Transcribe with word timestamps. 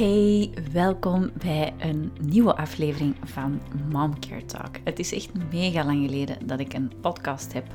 Hey, 0.00 0.50
welkom 0.72 1.30
bij 1.38 1.74
een 1.78 2.12
nieuwe 2.20 2.56
aflevering 2.56 3.16
van 3.24 3.60
Momcare 3.90 4.44
Talk. 4.44 4.76
Het 4.84 4.98
is 4.98 5.12
echt 5.12 5.30
mega 5.52 5.84
lang 5.84 6.04
geleden 6.04 6.46
dat 6.46 6.60
ik 6.60 6.72
een 6.72 6.92
podcast 7.00 7.52
heb 7.52 7.66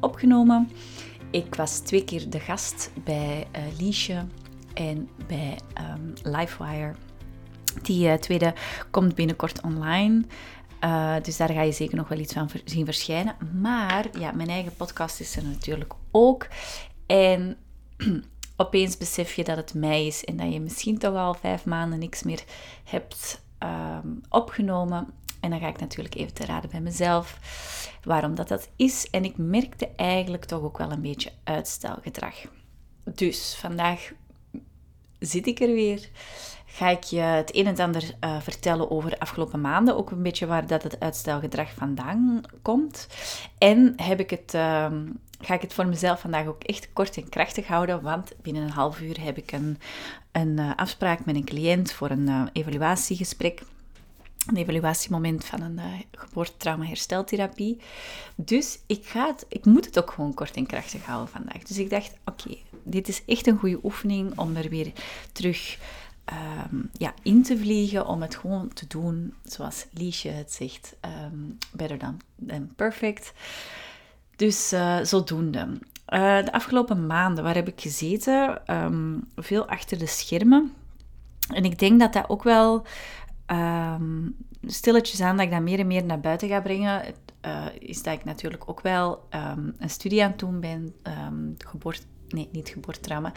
opgenomen. 0.00 0.70
Ik 1.30 1.54
was 1.54 1.78
twee 1.78 2.04
keer 2.04 2.30
de 2.30 2.40
gast 2.40 2.90
bij 3.04 3.46
uh, 3.56 3.62
Liesje 3.78 4.24
en 4.74 5.08
bij 5.26 5.58
um, 5.78 6.12
Livewire. 6.22 6.94
Die 7.82 8.06
uh, 8.06 8.14
tweede 8.14 8.54
komt 8.90 9.14
binnenkort 9.14 9.60
online. 9.62 10.24
Uh, 10.84 11.14
dus 11.22 11.36
daar 11.36 11.50
ga 11.50 11.62
je 11.62 11.72
zeker 11.72 11.96
nog 11.96 12.08
wel 12.08 12.18
iets 12.18 12.32
van 12.32 12.50
zien 12.64 12.84
verschijnen. 12.84 13.36
Maar 13.60 14.06
ja, 14.18 14.32
mijn 14.32 14.48
eigen 14.48 14.74
podcast 14.76 15.20
is 15.20 15.36
er 15.36 15.44
natuurlijk 15.44 15.92
ook. 16.10 16.46
En 17.06 17.56
opeens 18.60 18.96
besef 18.96 19.34
je 19.34 19.44
dat 19.44 19.56
het 19.56 19.74
mei 19.74 20.06
is 20.06 20.24
en 20.24 20.36
dat 20.36 20.52
je 20.52 20.60
misschien 20.60 20.98
toch 20.98 21.14
al 21.14 21.34
vijf 21.34 21.64
maanden 21.64 21.98
niks 21.98 22.22
meer 22.22 22.44
hebt 22.84 23.42
um, 23.58 24.20
opgenomen. 24.28 25.08
En 25.40 25.50
dan 25.50 25.60
ga 25.60 25.68
ik 25.68 25.80
natuurlijk 25.80 26.14
even 26.14 26.34
te 26.34 26.44
raden 26.44 26.70
bij 26.70 26.80
mezelf 26.80 27.38
waarom 28.02 28.34
dat 28.34 28.48
dat 28.48 28.68
is. 28.76 29.10
En 29.10 29.24
ik 29.24 29.36
merkte 29.36 29.88
eigenlijk 29.96 30.44
toch 30.44 30.62
ook 30.62 30.78
wel 30.78 30.90
een 30.90 31.02
beetje 31.02 31.32
uitstelgedrag. 31.44 32.34
Dus 33.04 33.54
vandaag 33.54 34.12
zit 35.20 35.46
ik 35.46 35.60
er 35.60 35.72
weer. 35.72 36.08
Ga 36.66 36.88
ik 36.88 37.02
je 37.02 37.20
het 37.20 37.56
een 37.56 37.66
en 37.66 37.78
ander 37.78 38.14
uh, 38.24 38.40
vertellen 38.40 38.90
over 38.90 39.10
de 39.10 39.20
afgelopen 39.20 39.60
maanden. 39.60 39.96
Ook 39.96 40.10
een 40.10 40.22
beetje 40.22 40.46
waar 40.46 40.66
dat 40.66 40.82
het 40.82 41.00
uitstelgedrag 41.00 41.74
vandaan 41.74 42.40
komt. 42.62 43.06
En 43.58 43.92
heb 43.96 44.20
ik 44.20 44.30
het 44.30 44.54
uh, 44.54 44.86
ga 45.40 45.54
ik 45.54 45.60
het 45.60 45.74
voor 45.74 45.86
mezelf 45.86 46.20
vandaag 46.20 46.46
ook 46.46 46.62
echt 46.62 46.92
kort 46.92 47.16
en 47.16 47.28
krachtig 47.28 47.66
houden, 47.66 48.02
want 48.02 48.32
binnen 48.42 48.62
een 48.62 48.70
half 48.70 49.00
uur 49.00 49.20
heb 49.20 49.36
ik 49.36 49.52
een, 49.52 49.78
een 50.32 50.58
uh, 50.58 50.70
afspraak 50.76 51.24
met 51.24 51.34
een 51.34 51.44
cliënt 51.44 51.92
voor 51.92 52.10
een 52.10 52.28
uh, 52.28 52.42
evaluatiegesprek. 52.52 53.62
Een 54.46 54.56
evaluatiemoment 54.56 55.44
van 55.44 55.60
een 55.60 55.78
uh, 55.78 55.84
geboortetrauma-hersteltherapie. 56.12 57.80
Dus 58.34 58.78
ik, 58.86 59.06
ga 59.06 59.26
het, 59.26 59.46
ik 59.48 59.64
moet 59.64 59.84
het 59.84 59.98
ook 59.98 60.10
gewoon 60.10 60.34
kort 60.34 60.56
en 60.56 60.66
krachtig 60.66 61.04
houden 61.04 61.28
vandaag. 61.28 61.62
Dus 61.62 61.78
ik 61.78 61.90
dacht, 61.90 62.12
oké, 62.24 62.56
dit 62.82 63.08
is 63.08 63.24
echt 63.24 63.46
een 63.46 63.58
goede 63.58 63.80
oefening 63.82 64.38
om 64.38 64.56
er 64.56 64.68
weer 64.68 64.92
terug 65.32 65.78
um, 66.70 66.90
ja, 66.92 67.14
in 67.22 67.42
te 67.42 67.58
vliegen. 67.58 68.06
Om 68.06 68.22
het 68.22 68.36
gewoon 68.36 68.68
te 68.72 68.86
doen 68.86 69.34
zoals 69.44 69.86
Liesje 69.92 70.28
het 70.28 70.52
zegt. 70.52 70.96
Um, 71.32 71.58
better 71.72 71.98
than, 71.98 72.72
perfect. 72.76 73.32
Dus 74.36 74.72
uh, 74.72 74.98
zodoende. 75.02 75.78
Uh, 76.08 76.44
de 76.44 76.52
afgelopen 76.52 77.06
maanden, 77.06 77.44
waar 77.44 77.54
heb 77.54 77.68
ik 77.68 77.80
gezeten? 77.80 78.62
Um, 78.66 79.28
veel 79.36 79.66
achter 79.66 79.98
de 79.98 80.06
schermen. 80.06 80.72
En 81.48 81.64
ik 81.64 81.78
denk 81.78 82.00
dat 82.00 82.12
dat 82.12 82.28
ook 82.28 82.42
wel 82.42 82.86
um, 83.52 84.36
stilletjes 84.62 85.20
aan 85.20 85.36
dat 85.36 85.46
ik 85.46 85.52
dat 85.52 85.62
meer 85.62 85.78
en 85.78 85.86
meer 85.86 86.04
naar 86.04 86.20
buiten 86.20 86.48
ga 86.48 86.60
brengen. 86.60 87.02
Uh, 87.46 87.66
is 87.78 88.02
dat 88.02 88.14
ik 88.14 88.24
natuurlijk 88.24 88.62
ook 88.66 88.80
wel 88.80 89.28
um, 89.34 89.74
een 89.78 89.90
studie 89.90 90.22
aan 90.22 90.30
het 90.30 90.38
doen 90.38 90.60
ben. 90.60 90.94
geboorte, 91.58 92.02
nee, 92.28 92.48
niet 92.52 92.68
geboortetrauma. 92.68 93.32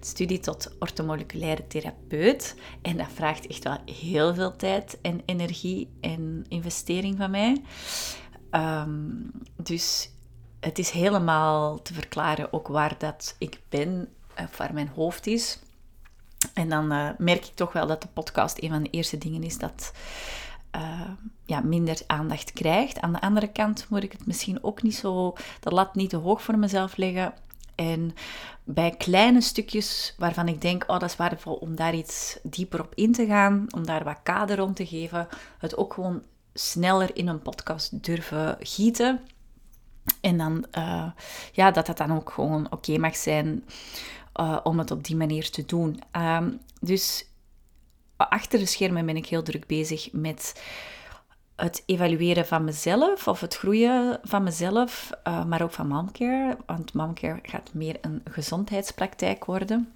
Studie 0.00 0.38
tot 0.38 0.76
ortomoleculaire 0.78 1.66
therapeut. 1.66 2.56
En 2.82 2.96
dat 2.96 3.12
vraagt 3.14 3.46
echt 3.46 3.64
wel 3.64 3.78
heel 3.84 4.34
veel 4.34 4.56
tijd 4.56 4.98
en 5.02 5.20
energie 5.24 5.88
en 6.00 6.44
investering 6.48 7.16
van 7.16 7.30
mij. 7.30 7.62
dus 9.56 10.10
het 10.60 10.78
is 10.78 10.90
helemaal 10.90 11.82
te 11.82 11.94
verklaren 11.94 12.52
ook 12.52 12.68
waar 12.68 12.94
dat 12.98 13.34
ik 13.38 13.60
ben, 13.68 14.08
of 14.36 14.56
waar 14.56 14.74
mijn 14.74 14.88
hoofd 14.88 15.26
is. 15.26 15.58
En 16.56 16.68
dan 16.68 16.92
uh, 16.92 17.08
merk 17.18 17.44
ik 17.44 17.54
toch 17.54 17.72
wel 17.72 17.86
dat 17.86 18.02
de 18.02 18.08
podcast 18.12 18.62
een 18.62 18.68
van 18.68 18.82
de 18.82 18.90
eerste 18.90 19.18
dingen 19.18 19.42
is 19.42 19.58
dat 19.58 19.92
uh, 20.76 21.10
ja, 21.44 21.60
minder 21.60 22.00
aandacht 22.06 22.52
krijgt. 22.52 23.00
Aan 23.00 23.12
de 23.12 23.20
andere 23.20 23.52
kant 23.52 23.86
moet 23.88 24.02
ik 24.02 24.12
het 24.12 24.26
misschien 24.26 24.64
ook 24.64 24.82
niet 24.82 24.96
zo, 24.96 25.34
de 25.60 25.70
lat 25.70 25.94
niet 25.94 26.10
te 26.10 26.16
hoog 26.16 26.42
voor 26.42 26.58
mezelf 26.58 26.96
leggen. 26.96 27.34
En 27.74 28.14
bij 28.64 28.90
kleine 28.90 29.40
stukjes 29.40 30.14
waarvan 30.18 30.48
ik 30.48 30.60
denk, 30.60 30.84
oh 30.86 30.98
dat 30.98 31.10
is 31.10 31.16
waardevol 31.16 31.54
om 31.54 31.76
daar 31.76 31.94
iets 31.94 32.38
dieper 32.42 32.80
op 32.80 32.92
in 32.94 33.12
te 33.12 33.26
gaan, 33.26 33.66
om 33.70 33.86
daar 33.86 34.04
wat 34.04 34.22
kader 34.22 34.56
rond 34.56 34.76
te 34.76 34.86
geven, 34.86 35.28
het 35.58 35.76
ook 35.76 35.94
gewoon 35.94 36.22
sneller 36.54 37.16
in 37.16 37.28
een 37.28 37.42
podcast 37.42 38.04
durven 38.04 38.56
gieten. 38.60 39.20
En 40.20 40.38
dan, 40.38 40.66
uh, 40.78 41.10
ja, 41.52 41.70
dat 41.70 41.86
dat 41.86 41.96
dan 41.96 42.12
ook 42.12 42.30
gewoon 42.30 42.66
oké 42.70 42.98
mag 42.98 43.16
zijn 43.16 43.64
uh, 44.40 44.58
om 44.62 44.78
het 44.78 44.90
op 44.90 45.04
die 45.04 45.16
manier 45.16 45.50
te 45.50 45.64
doen. 45.64 46.02
Um, 46.12 46.60
dus 46.80 47.26
achter 48.16 48.58
de 48.58 48.66
schermen 48.66 49.06
ben 49.06 49.16
ik 49.16 49.26
heel 49.26 49.42
druk 49.42 49.66
bezig 49.66 50.12
met 50.12 50.62
het 51.56 51.82
evalueren 51.86 52.46
van 52.46 52.64
mezelf 52.64 53.28
of 53.28 53.40
het 53.40 53.56
groeien 53.56 54.20
van 54.22 54.42
mezelf, 54.42 55.10
uh, 55.24 55.44
maar 55.44 55.62
ook 55.62 55.72
van 55.72 55.88
momcare. 55.88 56.56
Want 56.66 56.92
momcare 56.92 57.38
gaat 57.42 57.74
meer 57.74 57.96
een 58.00 58.22
gezondheidspraktijk 58.30 59.44
worden. 59.44 59.92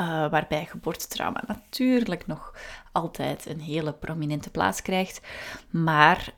Uh, 0.00 0.06
waarbij 0.06 0.66
geboortetrauma 0.66 1.42
natuurlijk 1.46 2.26
nog 2.26 2.54
altijd 2.92 3.46
een 3.46 3.60
hele 3.60 3.92
prominente 3.92 4.50
plaats 4.50 4.82
krijgt. 4.82 5.20
Maar 5.70 6.34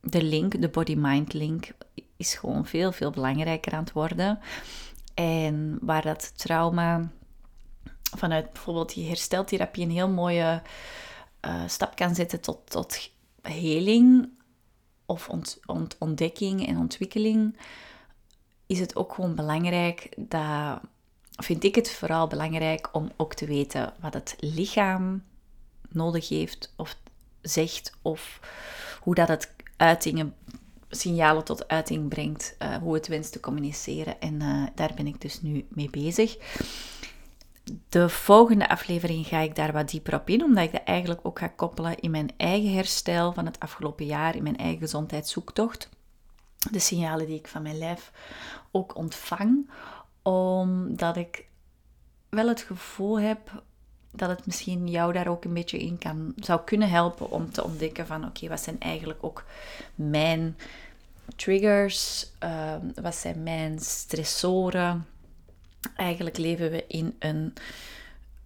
de 0.00 0.22
link, 0.22 0.60
de 0.60 0.68
body-mind 0.68 1.32
link, 1.32 1.68
is 2.16 2.34
gewoon 2.34 2.66
veel, 2.66 2.92
veel 2.92 3.10
belangrijker 3.10 3.72
aan 3.72 3.84
het 3.84 3.92
worden. 3.92 4.38
En 5.20 5.78
waar 5.80 6.02
dat 6.02 6.38
trauma 6.38 7.10
vanuit 8.16 8.52
bijvoorbeeld 8.52 8.94
die 8.94 9.08
hersteltherapie 9.08 9.84
een 9.84 9.90
heel 9.90 10.08
mooie 10.08 10.62
uh, 11.46 11.62
stap 11.66 11.96
kan 11.96 12.14
zetten 12.14 12.40
tot, 12.40 12.70
tot 12.70 13.10
heling 13.42 14.28
of 15.06 15.28
ont, 15.28 15.60
ont, 15.66 15.96
ontdekking 15.98 16.66
en 16.66 16.76
ontwikkeling, 16.76 17.56
is 18.66 18.78
het 18.78 18.96
ook 18.96 19.14
gewoon 19.14 19.34
belangrijk 19.34 20.14
dat, 20.16 20.80
vind 21.36 21.64
ik 21.64 21.74
het 21.74 21.90
vooral 21.90 22.26
belangrijk 22.26 22.88
om 22.92 23.10
ook 23.16 23.34
te 23.34 23.46
weten 23.46 23.94
wat 24.00 24.14
het 24.14 24.36
lichaam 24.38 25.22
nodig 25.88 26.28
heeft 26.28 26.72
of 26.76 26.96
zegt 27.40 27.92
of 28.02 28.40
hoe 29.00 29.14
dat 29.14 29.28
het 29.28 29.52
uitingen 29.76 30.34
signalen 30.90 31.44
tot 31.44 31.68
uiting 31.68 32.08
brengt, 32.08 32.56
uh, 32.62 32.76
hoe 32.76 32.94
het 32.94 33.08
wenst 33.08 33.32
te 33.32 33.40
communiceren. 33.40 34.20
En 34.20 34.34
uh, 34.34 34.66
daar 34.74 34.92
ben 34.94 35.06
ik 35.06 35.20
dus 35.20 35.42
nu 35.42 35.66
mee 35.68 35.90
bezig. 35.90 36.36
De 37.88 38.08
volgende 38.08 38.68
aflevering 38.68 39.26
ga 39.26 39.38
ik 39.38 39.56
daar 39.56 39.72
wat 39.72 39.88
dieper 39.90 40.14
op 40.14 40.28
in, 40.28 40.42
omdat 40.42 40.64
ik 40.64 40.72
dat 40.72 40.84
eigenlijk 40.84 41.20
ook 41.22 41.38
ga 41.38 41.48
koppelen 41.48 41.98
in 41.98 42.10
mijn 42.10 42.30
eigen 42.36 42.72
herstel 42.74 43.32
van 43.32 43.46
het 43.46 43.60
afgelopen 43.60 44.06
jaar, 44.06 44.36
in 44.36 44.42
mijn 44.42 44.56
eigen 44.56 44.78
gezondheidszoektocht. 44.78 45.88
De 46.70 46.78
signalen 46.78 47.26
die 47.26 47.38
ik 47.38 47.48
van 47.48 47.62
mijn 47.62 47.78
lijf 47.78 48.12
ook 48.70 48.96
ontvang, 48.96 49.70
omdat 50.22 51.16
ik 51.16 51.48
wel 52.28 52.48
het 52.48 52.60
gevoel 52.60 53.20
heb 53.20 53.62
dat 54.10 54.28
het 54.28 54.46
misschien 54.46 54.88
jou 54.88 55.12
daar 55.12 55.28
ook 55.28 55.44
een 55.44 55.54
beetje 55.54 55.78
in 55.78 55.98
kan, 55.98 56.32
zou 56.36 56.60
kunnen 56.64 56.88
helpen 56.88 57.30
om 57.30 57.50
te 57.50 57.64
ontdekken 57.64 58.06
van 58.06 58.24
oké, 58.24 58.48
wat 58.48 58.60
zijn 58.60 58.80
eigenlijk 58.80 59.24
ook 59.24 59.44
mijn 59.94 60.56
triggers, 61.36 62.30
uh, 62.44 62.74
wat 62.94 63.14
zijn 63.14 63.42
mijn 63.42 63.78
stressoren. 63.78 65.06
Eigenlijk 65.96 66.38
leven 66.38 66.70
we 66.70 66.84
in 66.86 67.16
een 67.18 67.54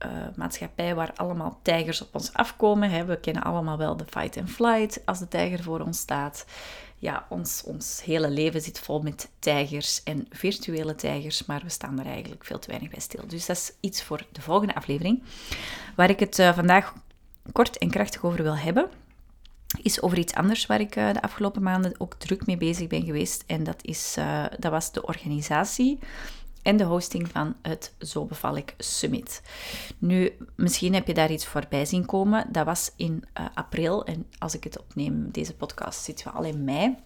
uh, 0.04 0.10
maatschappij 0.36 0.94
waar 0.94 1.12
allemaal 1.14 1.58
tijgers 1.62 2.02
op 2.02 2.14
ons 2.14 2.32
afkomen. 2.32 2.90
Hè. 2.90 3.04
We 3.04 3.20
kennen 3.20 3.42
allemaal 3.42 3.78
wel 3.78 3.96
de 3.96 4.04
fight 4.06 4.36
and 4.36 4.50
flight 4.50 5.02
als 5.04 5.18
de 5.18 5.28
tijger 5.28 5.62
voor 5.62 5.80
ons 5.80 5.98
staat 5.98 6.44
ja, 7.04 7.26
ons, 7.28 7.62
ons 7.64 8.02
hele 8.04 8.30
leven 8.30 8.60
zit 8.60 8.78
vol 8.78 9.00
met 9.00 9.30
tijgers 9.38 10.02
en 10.02 10.26
virtuele 10.30 10.94
tijgers, 10.94 11.44
maar 11.46 11.60
we 11.62 11.68
staan 11.68 11.98
er 11.98 12.06
eigenlijk 12.06 12.44
veel 12.44 12.58
te 12.58 12.68
weinig 12.68 12.90
bij 12.90 13.00
stil. 13.00 13.26
Dus 13.26 13.46
dat 13.46 13.56
is 13.56 13.72
iets 13.80 14.02
voor 14.02 14.26
de 14.32 14.40
volgende 14.40 14.74
aflevering. 14.74 15.22
Waar 15.96 16.10
ik 16.10 16.20
het 16.20 16.38
uh, 16.38 16.54
vandaag 16.54 16.94
kort 17.52 17.78
en 17.78 17.90
krachtig 17.90 18.24
over 18.24 18.42
wil 18.42 18.56
hebben, 18.56 18.88
is 19.82 20.02
over 20.02 20.18
iets 20.18 20.34
anders 20.34 20.66
waar 20.66 20.80
ik 20.80 20.96
uh, 20.96 21.12
de 21.12 21.22
afgelopen 21.22 21.62
maanden 21.62 21.94
ook 21.98 22.14
druk 22.14 22.46
mee 22.46 22.56
bezig 22.56 22.86
ben 22.86 23.04
geweest. 23.04 23.44
En 23.46 23.64
dat, 23.64 23.82
is, 23.82 24.16
uh, 24.18 24.44
dat 24.58 24.70
was 24.70 24.92
de 24.92 25.06
organisatie 25.06 25.98
en 26.64 26.76
de 26.76 26.84
hosting 26.84 27.28
van 27.28 27.54
het 27.62 27.94
Zo 27.98 28.24
Beval 28.24 28.56
ik 28.56 28.74
Summit. 28.78 29.42
Nu, 29.98 30.32
misschien 30.56 30.94
heb 30.94 31.06
je 31.06 31.14
daar 31.14 31.30
iets 31.30 31.46
voorbij 31.46 31.84
zien 31.84 32.06
komen. 32.06 32.46
Dat 32.52 32.64
was 32.64 32.92
in 32.96 33.24
uh, 33.38 33.46
april 33.54 34.04
en 34.04 34.26
als 34.38 34.54
ik 34.54 34.64
het 34.64 34.80
opneem, 34.80 35.30
deze 35.30 35.54
podcast, 35.54 36.04
zitten 36.04 36.26
we 36.26 36.32
al 36.32 36.44
in 36.44 36.64
mei. 36.64 36.96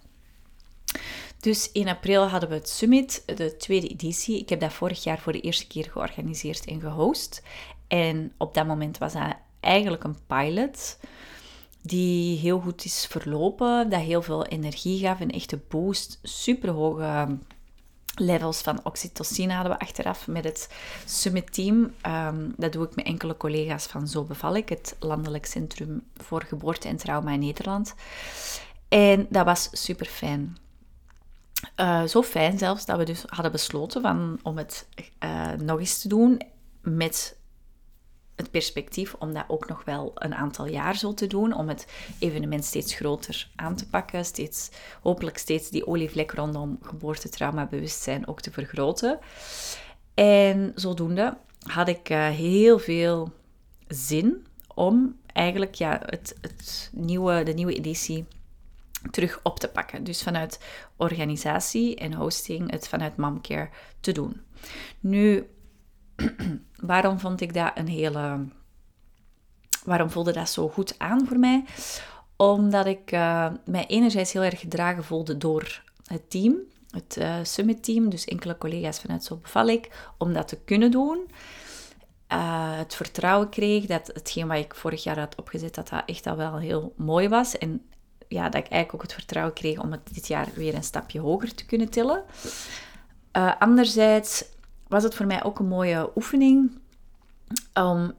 Dus 1.41 1.73
in 1.73 1.89
april 1.89 2.27
hadden 2.27 2.49
we 2.49 2.55
het 2.55 2.69
Summit, 2.69 3.23
de 3.27 3.57
tweede 3.57 3.89
editie. 3.89 4.39
Ik 4.39 4.49
heb 4.49 4.61
dat 4.61 4.73
vorig 4.73 5.03
jaar 5.03 5.19
voor 5.19 5.33
de 5.33 5.41
eerste 5.41 5.67
keer 5.67 5.91
georganiseerd 5.91 6.65
en 6.65 6.81
gehost. 6.81 7.43
En 7.89 8.33
op 8.37 8.55
dat 8.55 8.67
moment 8.67 8.99
was 8.99 9.13
dat 9.13 9.37
eigenlijk 9.61 10.05
een 10.05 10.17
pilot 10.27 10.99
die 11.83 12.39
heel 12.39 12.61
goed 12.61 12.85
is 12.85 13.07
verlopen, 13.07 13.91
dat 13.91 14.01
heel 14.01 14.23
veel 14.23 14.47
energie 14.47 14.99
gaf, 14.99 15.21
een 15.21 15.31
echte 15.31 15.61
boost, 15.69 16.19
super 16.23 16.71
hoge 16.71 17.39
levels 18.19 18.61
van 18.61 18.81
oxytocine 18.83 19.53
hadden 19.53 19.73
we 19.73 19.79
achteraf 19.79 20.27
met 20.27 20.45
het 20.45 20.69
Summit 21.05 21.53
Team. 21.53 21.95
Ehm, 22.01 22.51
dat 22.57 22.73
doe 22.73 22.85
ik 22.85 22.95
met 22.95 23.07
enkele 23.07 23.37
collega's 23.37 23.87
van 23.87 24.09
Zo 24.09 24.25
Beval 24.25 24.57
ik, 24.57 24.69
het 24.69 24.97
Landelijk 24.99 25.47
Centrum 25.47 26.03
voor 26.17 26.43
Geboorte 26.43 26.89
en 26.89 26.97
Trauma 26.97 27.31
in 27.31 27.41
Nederland. 27.41 27.95
En 28.89 29.27
dat 29.31 29.45
was 29.45 29.69
super 29.73 30.07
fijn. 30.07 30.57
Eh, 31.75 32.05
zo 32.05 32.23
fijn 32.23 32.59
zelfs 32.59 32.85
dat 32.85 32.99
we 32.99 33.05
dus 33.05 33.25
hadden 33.27 33.53
besloten 33.53 34.03
van, 34.03 34.39
om 34.43 34.57
het 34.57 34.87
uh, 35.25 35.53
nog 35.53 35.79
eens 35.79 36.01
te 36.01 36.09
doen 36.09 36.43
met 36.83 37.37
het 38.39 38.51
perspectief 38.51 39.15
om 39.15 39.33
dat 39.33 39.45
ook 39.49 39.69
nog 39.69 39.85
wel 39.85 40.13
een 40.15 40.35
aantal 40.35 40.67
jaar 40.67 40.97
zo 40.97 41.15
te 41.15 41.27
doen, 41.27 41.53
om 41.53 41.69
het 41.69 41.87
evenement 42.19 42.65
steeds 42.65 42.95
groter 42.95 43.51
aan 43.57 43.77
te 43.77 43.89
pakken, 43.89 44.25
steeds, 44.25 44.71
hopelijk 45.03 45.39
steeds 45.39 45.71
die 45.71 45.87
olievlek 45.87 46.31
rondom 46.33 46.79
geboortetraumabewustzijn 46.83 48.27
ook 48.29 48.41
te 48.41 48.51
vergroten. 48.51 49.19
En 50.15 50.73
zodoende 50.75 51.37
had 51.63 51.89
ik 51.89 52.11
uh, 52.11 52.29
heel 52.29 52.79
veel 52.79 53.33
zin 53.89 54.47
om 54.75 55.17
eigenlijk 55.33 55.75
ja, 55.75 56.01
het, 56.05 56.37
het 56.41 56.91
nieuwe, 56.93 57.43
de 57.43 57.53
nieuwe 57.53 57.75
editie 57.75 58.27
terug 59.11 59.41
op 59.43 59.59
te 59.59 59.69
pakken. 59.69 60.05
Dus 60.05 60.23
vanuit 60.23 60.61
organisatie 60.97 61.97
en 61.97 62.13
hosting 62.13 62.71
het 62.71 62.89
vanuit 62.89 63.17
Momcare 63.17 63.69
te 64.01 64.13
doen. 64.13 64.41
Nu, 65.01 65.47
waarom 66.91 67.19
vond 67.19 67.41
ik 67.41 67.55
dat 67.55 67.71
een 67.75 67.89
hele. 67.89 68.47
Waarom 69.85 70.11
voelde 70.11 70.33
dat 70.33 70.51
zo 70.51 70.69
goed 70.69 70.99
aan 70.99 71.27
voor 71.27 71.39
mij? 71.39 71.65
Omdat 72.37 72.87
ik 72.87 73.13
uh, 73.13 73.47
mij 73.65 73.87
enerzijds 73.87 74.33
heel 74.33 74.43
erg 74.43 74.61
gedragen 74.61 75.05
voelde 75.05 75.37
door 75.37 75.83
het 76.07 76.31
team, 76.31 76.57
het 76.91 77.17
uh, 77.19 77.35
Summit 77.43 77.85
team, 77.85 78.11
dus 78.11 78.25
enkele 78.25 78.59
collega's 78.59 79.01
vanuit 79.01 79.25
Zo 79.25 79.37
Beval 79.37 79.69
ik, 79.69 80.11
om 80.19 80.33
dat 80.33 80.49
te 80.49 80.59
kunnen 80.65 80.91
doen. 80.91 81.31
Uh, 82.33 82.79
het 82.79 82.95
vertrouwen 82.95 83.49
kreeg 83.49 83.87
dat 83.87 84.07
hetgeen 84.07 84.49
wat 84.49 84.57
ik 84.57 84.75
vorig 84.75 85.03
jaar 85.03 85.19
had 85.19 85.37
opgezet, 85.37 85.75
dat 85.75 85.89
dat 85.89 86.03
echt 86.07 86.27
al 86.27 86.37
wel 86.37 86.59
heel 86.59 86.93
mooi 86.97 87.29
was. 87.29 87.59
En 87.59 87.83
ja, 88.29 88.43
dat 88.43 88.65
ik 88.65 88.69
eigenlijk 88.71 88.95
ook 88.95 89.03
het 89.03 89.13
vertrouwen 89.13 89.55
kreeg 89.55 89.79
om 89.79 89.93
het 89.93 90.15
dit 90.15 90.27
jaar 90.27 90.49
weer 90.55 90.75
een 90.75 90.85
stapje 90.85 91.21
hoger 91.21 91.55
te 91.55 91.67
kunnen 91.67 91.91
tillen. 91.91 92.25
anderzijds 93.59 94.45
was 94.89 95.03
het 95.03 95.15
voor 95.15 95.27
mij 95.27 95.45
ook 95.45 95.59
een 95.59 95.69
mooie 95.69 96.11
oefening 96.17 96.79
om 97.75 98.13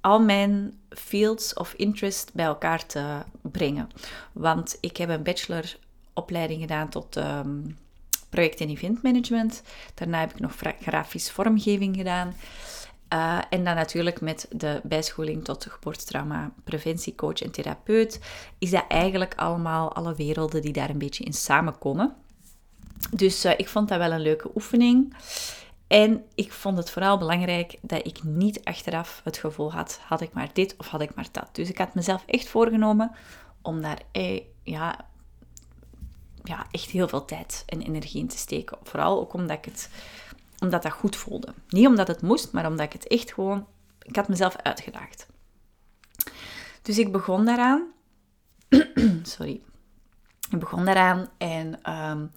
al 0.00 0.20
mijn 0.20 0.80
fields 0.90 1.54
of 1.54 1.72
interest 1.72 2.30
bij 2.34 2.44
elkaar 2.44 2.86
te 2.86 3.22
brengen. 3.42 3.90
Want 4.32 4.78
ik 4.80 4.96
heb 4.96 5.08
een 5.08 5.22
bacheloropleiding 5.22 6.60
gedaan 6.60 6.88
tot 6.88 7.16
um, 7.16 7.76
project- 8.28 8.60
en 8.60 8.68
eventmanagement. 8.68 9.62
Daarna 9.94 10.20
heb 10.20 10.30
ik 10.30 10.40
nog 10.40 10.54
grafisch 10.80 11.30
vormgeving 11.30 11.96
gedaan. 11.96 12.34
Uh, 13.12 13.38
en 13.50 13.64
dan 13.64 13.74
natuurlijk 13.74 14.20
met 14.20 14.46
de 14.50 14.80
bijscholing 14.84 15.44
tot 15.44 15.66
geboortetrauma 15.68 16.52
preventiecoach 16.64 17.42
en 17.42 17.50
therapeut 17.50 18.20
is 18.58 18.70
dat 18.70 18.84
eigenlijk 18.88 19.34
allemaal 19.36 19.92
alle 19.92 20.14
werelden 20.14 20.62
die 20.62 20.72
daar 20.72 20.90
een 20.90 20.98
beetje 20.98 21.24
in 21.24 21.32
samenkomen. 21.32 22.14
Dus 23.10 23.44
uh, 23.44 23.52
ik 23.56 23.68
vond 23.68 23.88
dat 23.88 23.98
wel 23.98 24.12
een 24.12 24.20
leuke 24.20 24.50
oefening. 24.54 25.14
En 25.88 26.24
ik 26.34 26.52
vond 26.52 26.78
het 26.78 26.90
vooral 26.90 27.18
belangrijk 27.18 27.78
dat 27.80 28.06
ik 28.06 28.22
niet 28.22 28.64
achteraf 28.64 29.20
het 29.24 29.36
gevoel 29.36 29.72
had, 29.72 30.00
had 30.02 30.20
ik 30.20 30.32
maar 30.32 30.50
dit 30.52 30.74
of 30.78 30.86
had 30.86 31.00
ik 31.00 31.14
maar 31.14 31.28
dat. 31.32 31.48
Dus 31.52 31.68
ik 31.68 31.78
had 31.78 31.94
mezelf 31.94 32.24
echt 32.26 32.48
voorgenomen 32.48 33.10
om 33.62 33.82
daar 33.82 34.02
eh, 34.12 34.40
ja, 34.62 35.06
ja, 36.42 36.66
echt 36.70 36.90
heel 36.90 37.08
veel 37.08 37.24
tijd 37.24 37.62
en 37.66 37.82
energie 37.82 38.20
in 38.20 38.28
te 38.28 38.38
steken. 38.38 38.78
Vooral 38.82 39.20
ook 39.20 39.32
omdat 39.32 39.56
ik 39.58 39.64
het 39.64 39.90
omdat 40.58 40.82
dat 40.82 40.92
goed 40.92 41.16
voelde. 41.16 41.54
Niet 41.68 41.86
omdat 41.86 42.08
het 42.08 42.22
moest, 42.22 42.52
maar 42.52 42.66
omdat 42.66 42.86
ik 42.86 42.92
het 42.92 43.06
echt 43.06 43.32
gewoon... 43.32 43.66
Ik 44.02 44.16
had 44.16 44.28
mezelf 44.28 44.56
uitgedaagd. 44.56 45.26
Dus 46.82 46.98
ik 46.98 47.12
begon 47.12 47.44
daaraan. 47.44 47.86
Sorry. 49.22 49.60
Ik 50.50 50.58
begon 50.58 50.84
daaraan 50.84 51.28
en 51.38 51.92
um, 51.92 52.30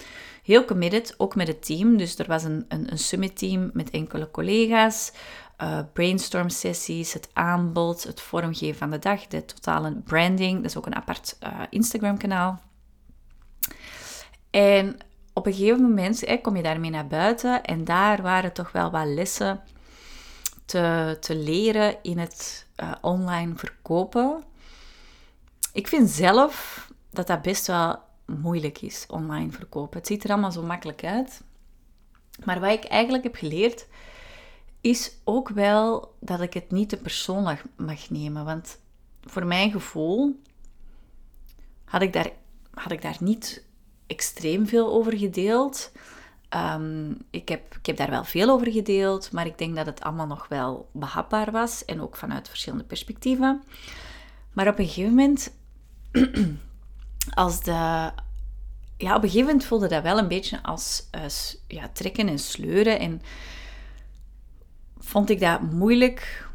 heel 0.43 0.65
committed, 0.65 1.13
ook 1.17 1.35
met 1.35 1.47
het 1.47 1.65
team. 1.65 1.97
Dus 1.97 2.17
er 2.17 2.27
was 2.27 2.43
een, 2.43 2.65
een, 2.67 2.91
een 2.91 2.97
summit 2.97 3.37
team 3.37 3.69
met 3.73 3.89
enkele 3.89 4.31
collega's, 4.31 5.11
uh, 5.61 5.79
brainstorm 5.93 6.49
sessies, 6.49 7.13
het 7.13 7.29
aanbod, 7.33 8.03
het 8.03 8.21
vormgeven 8.21 8.77
van 8.77 8.91
de 8.91 8.99
dag, 8.99 9.27
de 9.27 9.45
totale 9.45 9.91
branding. 9.91 10.55
Dat 10.55 10.65
is 10.65 10.77
ook 10.77 10.85
een 10.85 10.95
apart 10.95 11.37
uh, 11.43 11.59
Instagram 11.69 12.17
kanaal. 12.17 12.61
En 14.49 14.97
op 15.33 15.45
een 15.45 15.53
gegeven 15.53 15.81
moment 15.81 16.41
kom 16.41 16.55
je 16.55 16.63
daarmee 16.63 16.91
naar 16.91 17.07
buiten 17.07 17.63
en 17.63 17.83
daar 17.83 18.21
waren 18.21 18.53
toch 18.53 18.71
wel 18.71 18.91
wat 18.91 19.05
lessen 19.05 19.61
te, 20.65 21.17
te 21.19 21.35
leren 21.35 21.95
in 22.01 22.17
het 22.17 22.67
uh, 22.83 22.91
online 23.01 23.55
verkopen. 23.55 24.43
Ik 25.73 25.87
vind 25.87 26.09
zelf 26.09 26.87
dat 27.11 27.27
dat 27.27 27.41
best 27.41 27.67
wel 27.67 27.99
moeilijk 28.25 28.81
is, 28.81 29.05
online 29.07 29.51
verkopen. 29.51 29.97
Het 29.97 30.07
ziet 30.07 30.23
er 30.23 30.29
allemaal 30.29 30.51
zo 30.51 30.63
makkelijk 30.63 31.03
uit. 31.03 31.41
Maar 32.45 32.59
wat 32.59 32.71
ik 32.71 32.83
eigenlijk 32.83 33.23
heb 33.23 33.35
geleerd, 33.35 33.87
is 34.81 35.11
ook 35.23 35.49
wel 35.49 36.15
dat 36.19 36.41
ik 36.41 36.53
het 36.53 36.71
niet 36.71 36.89
te 36.89 36.97
persoonlijk 36.97 37.63
mag 37.75 38.09
nemen. 38.09 38.45
Want 38.45 38.79
voor 39.21 39.45
mijn 39.45 39.71
gevoel 39.71 40.41
had 41.85 42.01
ik 42.01 42.13
daar, 42.13 42.31
had 42.73 42.91
ik 42.91 43.01
daar 43.01 43.17
niet 43.19 43.65
extreem 44.07 44.67
veel 44.67 44.93
over 44.93 45.17
gedeeld. 45.17 45.91
Um, 46.55 47.17
ik, 47.29 47.49
heb, 47.49 47.75
ik 47.75 47.85
heb 47.85 47.97
daar 47.97 48.09
wel 48.09 48.23
veel 48.23 48.49
over 48.49 48.71
gedeeld, 48.71 49.31
maar 49.31 49.45
ik 49.45 49.57
denk 49.57 49.75
dat 49.75 49.85
het 49.85 50.01
allemaal 50.01 50.27
nog 50.27 50.47
wel 50.47 50.89
behapbaar 50.93 51.51
was 51.51 51.85
en 51.85 52.01
ook 52.01 52.15
vanuit 52.15 52.49
verschillende 52.49 52.83
perspectieven. 52.83 53.63
Maar 54.53 54.67
op 54.67 54.79
een 54.79 54.87
gegeven 54.87 55.09
moment 55.09 55.53
als 57.29 57.61
de, 57.61 58.11
ja, 58.97 59.15
op 59.15 59.23
een 59.23 59.29
gegeven 59.29 59.45
moment 59.45 59.65
voelde 59.65 59.87
dat 59.87 60.03
wel 60.03 60.17
een 60.17 60.27
beetje 60.27 60.63
als 60.63 61.07
uh, 61.15 61.21
ja, 61.67 61.89
trekken 61.93 62.27
en 62.27 62.39
sleuren. 62.39 62.99
En 62.99 63.21
vond 64.97 65.29
ik 65.29 65.39
dat 65.39 65.61
moeilijk 65.61 66.49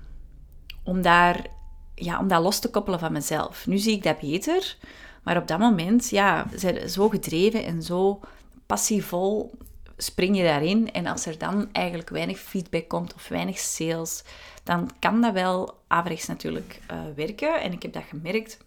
om, 0.83 1.03
daar, 1.03 1.47
ja, 1.95 2.19
om 2.19 2.29
dat 2.29 2.43
los 2.43 2.59
te 2.59 2.71
koppelen 2.71 2.99
van 2.99 3.13
mezelf. 3.13 3.67
Nu 3.67 3.79
zie 3.79 3.97
ik 3.97 4.03
dat 4.03 4.21
beter. 4.21 4.77
Maar 5.23 5.37
op 5.37 5.49
dat 5.49 5.59
moment, 5.59 6.11
ja, 6.11 6.47
zo 6.87 7.09
gedreven 7.09 7.65
en 7.65 7.83
zo 7.83 8.21
passievol 8.67 9.59
spring 9.97 10.37
je 10.37 10.43
daarin. 10.43 10.93
En 10.93 11.07
als 11.07 11.27
er 11.27 11.39
dan 11.39 11.69
eigenlijk 11.73 12.09
weinig 12.09 12.39
feedback 12.39 12.89
komt 12.89 13.15
of 13.15 13.29
weinig 13.29 13.59
sales, 13.59 14.23
dan 14.63 14.91
kan 14.99 15.21
dat 15.21 15.33
wel 15.33 15.79
averechts 15.87 16.27
natuurlijk 16.27 16.81
uh, 16.91 16.99
werken. 17.17 17.61
En 17.61 17.73
ik 17.73 17.83
heb 17.83 17.93
dat 17.93 18.05
gemerkt 18.09 18.59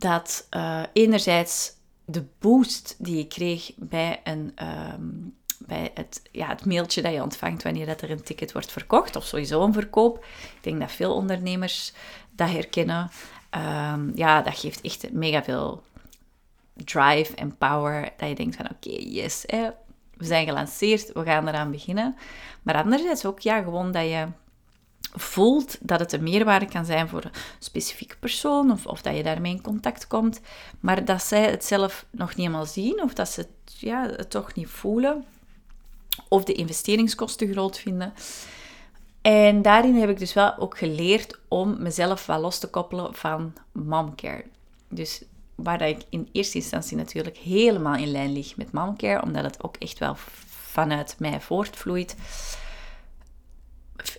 dat 0.00 0.46
uh, 0.56 0.82
enerzijds 0.92 1.72
de 2.04 2.24
boost 2.38 2.94
die 2.98 3.18
ik 3.18 3.28
kreeg 3.28 3.72
bij, 3.76 4.20
een, 4.24 4.54
um, 4.94 5.34
bij 5.58 5.90
het, 5.94 6.22
ja, 6.32 6.48
het 6.48 6.66
mailtje 6.66 7.02
dat 7.02 7.12
je 7.12 7.22
ontvangt 7.22 7.62
wanneer 7.62 7.86
dat 7.86 8.00
er 8.00 8.10
een 8.10 8.22
ticket 8.22 8.52
wordt 8.52 8.72
verkocht, 8.72 9.16
of 9.16 9.24
sowieso 9.24 9.62
een 9.62 9.72
verkoop. 9.72 10.24
Ik 10.56 10.58
denk 10.60 10.80
dat 10.80 10.92
veel 10.92 11.14
ondernemers 11.14 11.92
dat 12.30 12.50
herkennen. 12.50 13.10
Um, 13.94 14.12
ja, 14.14 14.42
dat 14.42 14.58
geeft 14.58 14.80
echt 14.80 15.12
mega 15.12 15.42
veel 15.42 15.82
drive 16.74 17.34
en 17.34 17.56
power. 17.56 18.12
Dat 18.16 18.28
je 18.28 18.34
denkt 18.34 18.56
van 18.56 18.70
oké, 18.70 18.90
yes, 18.90 19.44
we 20.16 20.26
zijn 20.26 20.46
gelanceerd, 20.46 21.12
we 21.12 21.24
gaan 21.24 21.48
eraan 21.48 21.70
beginnen. 21.70 22.16
Maar 22.62 22.74
anderzijds 22.74 23.24
ook 23.24 23.40
ja, 23.40 23.62
gewoon 23.62 23.92
dat 23.92 24.04
je 24.04 24.26
voelt 25.00 25.78
dat 25.80 26.00
het 26.00 26.12
een 26.12 26.22
meerwaarde 26.22 26.66
kan 26.66 26.84
zijn 26.84 27.08
voor 27.08 27.24
een 27.24 27.30
specifieke 27.58 28.16
persoon 28.16 28.70
of, 28.70 28.86
of 28.86 29.02
dat 29.02 29.16
je 29.16 29.22
daarmee 29.22 29.52
in 29.52 29.62
contact 29.62 30.06
komt, 30.06 30.40
maar 30.80 31.04
dat 31.04 31.22
zij 31.22 31.50
het 31.50 31.64
zelf 31.64 32.06
nog 32.10 32.28
niet 32.28 32.46
helemaal 32.46 32.66
zien 32.66 33.02
of 33.02 33.14
dat 33.14 33.28
ze 33.28 33.40
het, 33.40 33.74
ja, 33.78 34.08
het 34.16 34.30
toch 34.30 34.54
niet 34.54 34.68
voelen 34.68 35.24
of 36.28 36.44
de 36.44 36.52
investeringskosten 36.52 37.52
groot 37.52 37.78
vinden. 37.78 38.12
En 39.22 39.62
daarin 39.62 39.96
heb 39.96 40.08
ik 40.08 40.18
dus 40.18 40.32
wel 40.32 40.58
ook 40.58 40.78
geleerd 40.78 41.38
om 41.48 41.82
mezelf 41.82 42.26
wel 42.26 42.40
los 42.40 42.58
te 42.58 42.68
koppelen 42.68 43.14
van 43.14 43.52
momcare. 43.72 44.44
Dus 44.88 45.22
waar 45.54 45.82
ik 45.82 46.02
in 46.08 46.28
eerste 46.32 46.58
instantie 46.58 46.96
natuurlijk 46.96 47.36
helemaal 47.36 47.96
in 47.96 48.10
lijn 48.10 48.32
lig 48.32 48.56
met 48.56 48.72
momcare, 48.72 49.22
omdat 49.22 49.44
het 49.44 49.62
ook 49.62 49.76
echt 49.76 49.98
wel 49.98 50.16
vanuit 50.46 51.16
mij 51.18 51.40
voortvloeit 51.40 52.16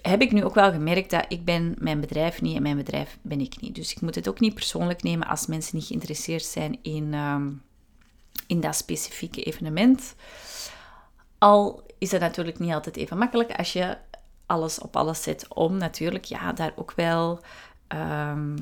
heb 0.01 0.21
ik 0.21 0.31
nu 0.31 0.43
ook 0.43 0.55
wel 0.55 0.71
gemerkt 0.71 1.09
dat 1.09 1.25
ik 1.27 1.45
ben 1.45 1.75
mijn 1.79 1.99
bedrijf 1.99 2.41
niet 2.41 2.55
en 2.55 2.61
mijn 2.61 2.77
bedrijf 2.77 3.17
ben 3.21 3.39
ik 3.39 3.61
niet. 3.61 3.75
Dus 3.75 3.91
ik 3.91 4.01
moet 4.01 4.15
het 4.15 4.27
ook 4.27 4.39
niet 4.39 4.53
persoonlijk 4.53 5.03
nemen 5.03 5.27
als 5.27 5.45
mensen 5.45 5.75
niet 5.75 5.85
geïnteresseerd 5.85 6.43
zijn 6.43 6.79
in, 6.81 7.13
ehm, 7.13 7.49
in 8.47 8.59
dat 8.59 8.75
specifieke 8.75 9.43
evenement. 9.43 10.15
Al 11.37 11.83
is 11.97 12.11
het 12.11 12.21
natuurlijk 12.21 12.59
niet 12.59 12.73
altijd 12.73 12.97
even 12.97 13.17
makkelijk 13.17 13.51
als 13.51 13.73
je 13.73 13.97
alles 14.45 14.79
op 14.79 14.95
alles 14.95 15.23
zet 15.23 15.45
om 15.47 15.77
natuurlijk 15.77 16.25
ja, 16.25 16.53
daar 16.53 16.73
ook 16.75 16.93
wel 16.95 17.39
ehm, 17.87 18.57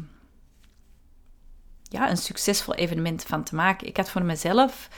ja, 1.84 2.10
een 2.10 2.18
succesvol 2.18 2.76
evenement 2.76 3.24
van 3.24 3.44
te 3.44 3.56
maken. 3.56 3.88
Ik 3.88 3.98
had 3.98 4.10
voor 4.10 4.24
mezelf 4.24 4.90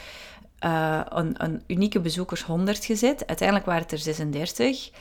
een, 0.59 1.43
een 1.43 1.63
unieke 1.67 1.99
bezoekers 1.99 2.43
100 2.43 2.85
gezet. 2.85 3.27
Uiteindelijk 3.27 3.67
waren 3.67 3.81
het 3.81 3.91
er 3.91 3.97
36. 3.97 4.91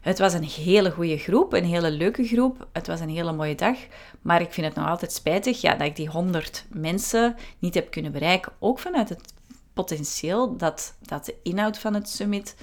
Het 0.00 0.18
was 0.18 0.32
een 0.32 0.44
hele 0.44 0.90
goede 0.90 1.18
groep, 1.18 1.52
een 1.52 1.64
hele 1.64 1.90
leuke 1.90 2.24
groep. 2.24 2.68
Het 2.72 2.86
was 2.86 3.00
een 3.00 3.08
hele 3.08 3.32
mooie 3.32 3.54
dag. 3.54 3.76
Maar 4.22 4.40
ik 4.40 4.52
vind 4.52 4.66
het 4.66 4.76
nog 4.76 4.86
altijd 4.86 5.12
spijtig 5.12 5.60
ja, 5.60 5.74
dat 5.74 5.86
ik 5.86 5.96
die 5.96 6.08
100 6.08 6.64
mensen 6.68 7.36
niet 7.58 7.74
heb 7.74 7.90
kunnen 7.90 8.12
bereiken. 8.12 8.52
Ook 8.58 8.78
vanuit 8.78 9.08
het 9.08 9.32
potentieel 9.72 10.56
dat, 10.56 10.94
dat 11.00 11.24
de 11.24 11.34
inhoud 11.42 11.78
van 11.78 11.94
het 11.94 12.08
summit, 12.08 12.54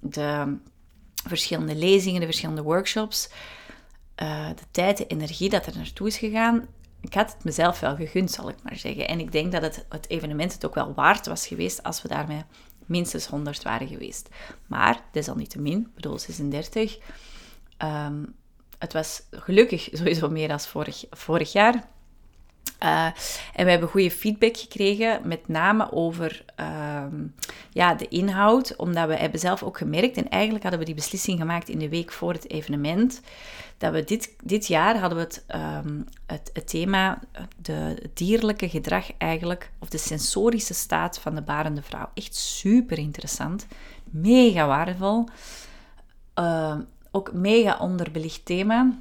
de 0.00 0.56
verschillende 1.26 1.76
lezingen, 1.76 2.20
de 2.20 2.26
verschillende 2.26 2.62
workshops, 2.62 3.28
uh, 4.22 4.48
de 4.48 4.64
tijd, 4.70 4.96
de 4.96 5.06
energie 5.06 5.50
dat 5.50 5.66
er 5.66 5.76
naartoe 5.76 6.06
is 6.06 6.18
gegaan. 6.18 6.66
Ik 7.00 7.14
had 7.14 7.32
het 7.32 7.44
mezelf 7.44 7.80
wel 7.80 7.96
gegund, 7.96 8.30
zal 8.30 8.48
ik 8.48 8.56
maar 8.62 8.76
zeggen. 8.76 9.08
En 9.08 9.20
ik 9.20 9.32
denk 9.32 9.52
dat 9.52 9.62
het, 9.62 9.86
het 9.88 10.08
evenement 10.10 10.52
het 10.52 10.66
ook 10.66 10.74
wel 10.74 10.94
waard 10.94 11.26
was 11.26 11.46
geweest 11.46 11.82
als 11.82 12.02
we 12.02 12.08
daarmee 12.08 12.44
minstens 12.88 13.26
100 13.26 13.62
waren 13.62 13.88
geweest. 13.88 14.28
Maar, 14.66 15.04
desalniettemin, 15.12 15.90
bedoel 15.94 16.18
36. 16.18 16.98
Um, 17.82 18.34
het 18.78 18.92
was 18.92 19.22
gelukkig 19.30 19.88
sowieso 19.92 20.28
meer 20.28 20.48
dan 20.48 20.60
vorig, 20.60 21.04
vorig 21.10 21.52
jaar. 21.52 21.88
Uh, 22.82 23.04
en 23.54 23.64
we 23.64 23.70
hebben 23.70 23.88
goede 23.88 24.10
feedback 24.10 24.56
gekregen, 24.56 25.20
met 25.24 25.48
name 25.48 25.92
over 25.92 26.44
uh, 26.60 27.02
ja, 27.72 27.94
de 27.94 28.08
inhoud, 28.08 28.76
omdat 28.76 29.08
we 29.08 29.14
hebben 29.16 29.40
zelf 29.40 29.62
ook 29.62 29.78
gemerkt, 29.78 30.16
en 30.16 30.28
eigenlijk 30.28 30.62
hadden 30.62 30.80
we 30.80 30.86
die 30.86 30.94
beslissing 30.94 31.38
gemaakt 31.38 31.68
in 31.68 31.78
de 31.78 31.88
week 31.88 32.12
voor 32.12 32.32
het 32.32 32.50
evenement, 32.50 33.20
dat 33.78 33.92
we 33.92 34.04
dit, 34.04 34.34
dit 34.42 34.66
jaar 34.66 34.98
hadden 34.98 35.18
we 35.18 35.24
het, 35.24 35.44
um, 35.84 36.04
het, 36.26 36.50
het, 36.52 36.68
thema 36.68 37.18
de 37.56 38.10
dierlijke 38.14 38.68
gedrag 38.68 39.10
eigenlijk, 39.18 39.70
of 39.78 39.88
de 39.88 39.98
sensorische 39.98 40.74
staat 40.74 41.18
van 41.18 41.34
de 41.34 41.42
barende 41.42 41.82
vrouw. 41.82 42.10
Echt 42.14 42.34
super 42.34 42.98
interessant, 42.98 43.66
mega 44.04 44.66
waardevol, 44.66 45.28
uh, 46.34 46.76
ook 47.10 47.32
mega 47.32 47.78
onderbelicht 47.80 48.44
thema. 48.44 48.92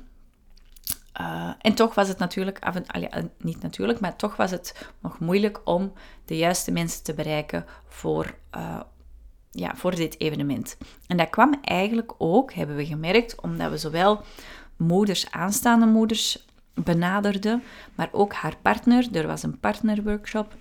Uh, 1.22 1.52
en 1.60 1.74
toch 1.74 1.96
was 1.96 2.08
het 2.08 2.18
natuurlijk, 2.18 2.60
af 2.60 2.76
en, 2.76 2.88
allee, 2.88 3.10
niet 3.38 3.62
natuurlijk, 3.62 4.00
maar 4.00 4.16
toch 4.16 4.36
was 4.36 4.52
het 4.52 4.92
nog 5.00 5.20
moeilijk 5.20 5.62
om 5.64 5.94
de 6.26 6.38
juiste 6.38 6.72
mensen 6.72 7.04
te 7.04 7.14
bereiken 7.14 7.66
voor, 7.88 8.36
uh, 8.56 8.80
ja, 9.52 9.76
voor 9.76 9.96
dit 9.96 10.20
evenement. 10.20 10.78
En 11.08 11.18
dat 11.18 11.30
kwam 11.30 11.56
eigenlijk 11.62 12.14
ook, 12.18 12.54
hebben 12.54 12.76
we 12.76 12.86
gemerkt, 12.86 13.42
omdat 13.42 13.70
we 13.70 13.78
zowel 13.78 14.22
moeders, 14.76 15.32
aanstaande 15.32 15.86
moeders 15.86 16.46
benaderden, 16.74 17.64
maar 17.96 18.10
ook 18.12 18.34
haar 18.34 18.58
partner. 18.62 19.08
Er 19.16 19.28
was 19.28 19.44
een 19.44 19.60
partnerworkshop 19.60 20.56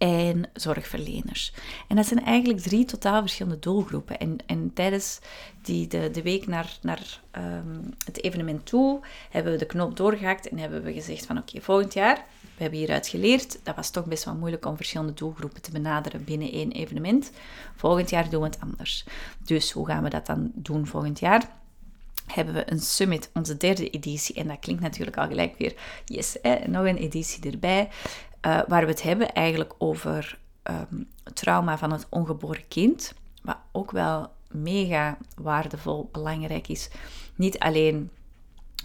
en 0.00 0.50
zorgverleners. 0.52 1.52
En 1.88 1.96
dat 1.96 2.06
zijn 2.06 2.24
eigenlijk 2.24 2.60
drie 2.60 2.84
totaal 2.84 3.20
verschillende 3.20 3.58
doelgroepen. 3.58 4.18
En, 4.18 4.36
en 4.46 4.72
tijdens 4.74 5.18
die, 5.62 5.86
de, 5.86 6.10
de 6.10 6.22
week 6.22 6.46
naar, 6.46 6.78
naar 6.82 7.20
um, 7.38 7.94
het 8.04 8.22
evenement 8.22 8.66
toe 8.66 9.00
hebben 9.30 9.52
we 9.52 9.58
de 9.58 9.66
knoop 9.66 9.96
doorgehakt 9.96 10.48
en 10.48 10.58
hebben 10.58 10.82
we 10.82 10.92
gezegd 10.92 11.26
van 11.26 11.38
oké, 11.38 11.60
volgend 11.60 11.94
jaar, 11.94 12.16
we 12.40 12.62
hebben 12.62 12.78
hieruit 12.78 13.08
geleerd, 13.08 13.58
dat 13.62 13.76
was 13.76 13.90
toch 13.90 14.04
best 14.04 14.24
wel 14.24 14.34
moeilijk 14.34 14.66
om 14.66 14.76
verschillende 14.76 15.14
doelgroepen 15.14 15.62
te 15.62 15.70
benaderen 15.70 16.24
binnen 16.24 16.52
één 16.52 16.72
evenement. 16.72 17.30
Volgend 17.76 18.10
jaar 18.10 18.30
doen 18.30 18.40
we 18.40 18.46
het 18.46 18.60
anders. 18.60 19.04
Dus 19.44 19.72
hoe 19.72 19.86
gaan 19.86 20.02
we 20.02 20.10
dat 20.10 20.26
dan 20.26 20.50
doen 20.54 20.86
volgend 20.86 21.18
jaar? 21.18 21.58
hebben 22.26 22.54
we 22.54 22.70
een 22.70 22.80
summit, 22.80 23.30
onze 23.34 23.56
derde 23.56 23.90
editie. 23.90 24.34
En 24.34 24.48
dat 24.48 24.58
klinkt 24.58 24.82
natuurlijk 24.82 25.16
al 25.16 25.26
gelijk 25.26 25.58
weer, 25.58 25.74
yes, 26.04 26.36
nog 26.66 26.84
een 26.84 26.96
editie 26.96 27.50
erbij. 27.50 27.88
Uh, 28.46 28.60
waar 28.68 28.84
we 28.84 28.90
het 28.90 29.02
hebben 29.02 29.32
eigenlijk 29.32 29.74
over 29.78 30.38
um, 30.62 31.08
trauma 31.34 31.78
van 31.78 31.92
het 31.92 32.06
ongeboren 32.08 32.68
kind. 32.68 33.14
Wat 33.42 33.56
ook 33.72 33.90
wel 33.90 34.32
mega 34.50 35.18
waardevol, 35.36 36.08
belangrijk 36.12 36.68
is. 36.68 36.90
Niet 37.34 37.58
alleen 37.58 38.10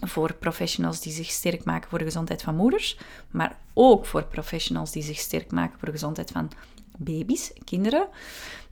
voor 0.00 0.34
professionals 0.34 1.00
die 1.00 1.12
zich 1.12 1.30
sterk 1.30 1.64
maken 1.64 1.88
voor 1.88 1.98
de 1.98 2.04
gezondheid 2.04 2.42
van 2.42 2.56
moeders, 2.56 2.98
maar 3.30 3.58
ook 3.74 4.06
voor 4.06 4.24
professionals 4.24 4.92
die 4.92 5.02
zich 5.02 5.18
sterk 5.18 5.50
maken 5.50 5.78
voor 5.78 5.88
de 5.88 5.94
gezondheid 5.94 6.30
van 6.30 6.50
baby's, 6.96 7.52
kinderen. 7.64 8.08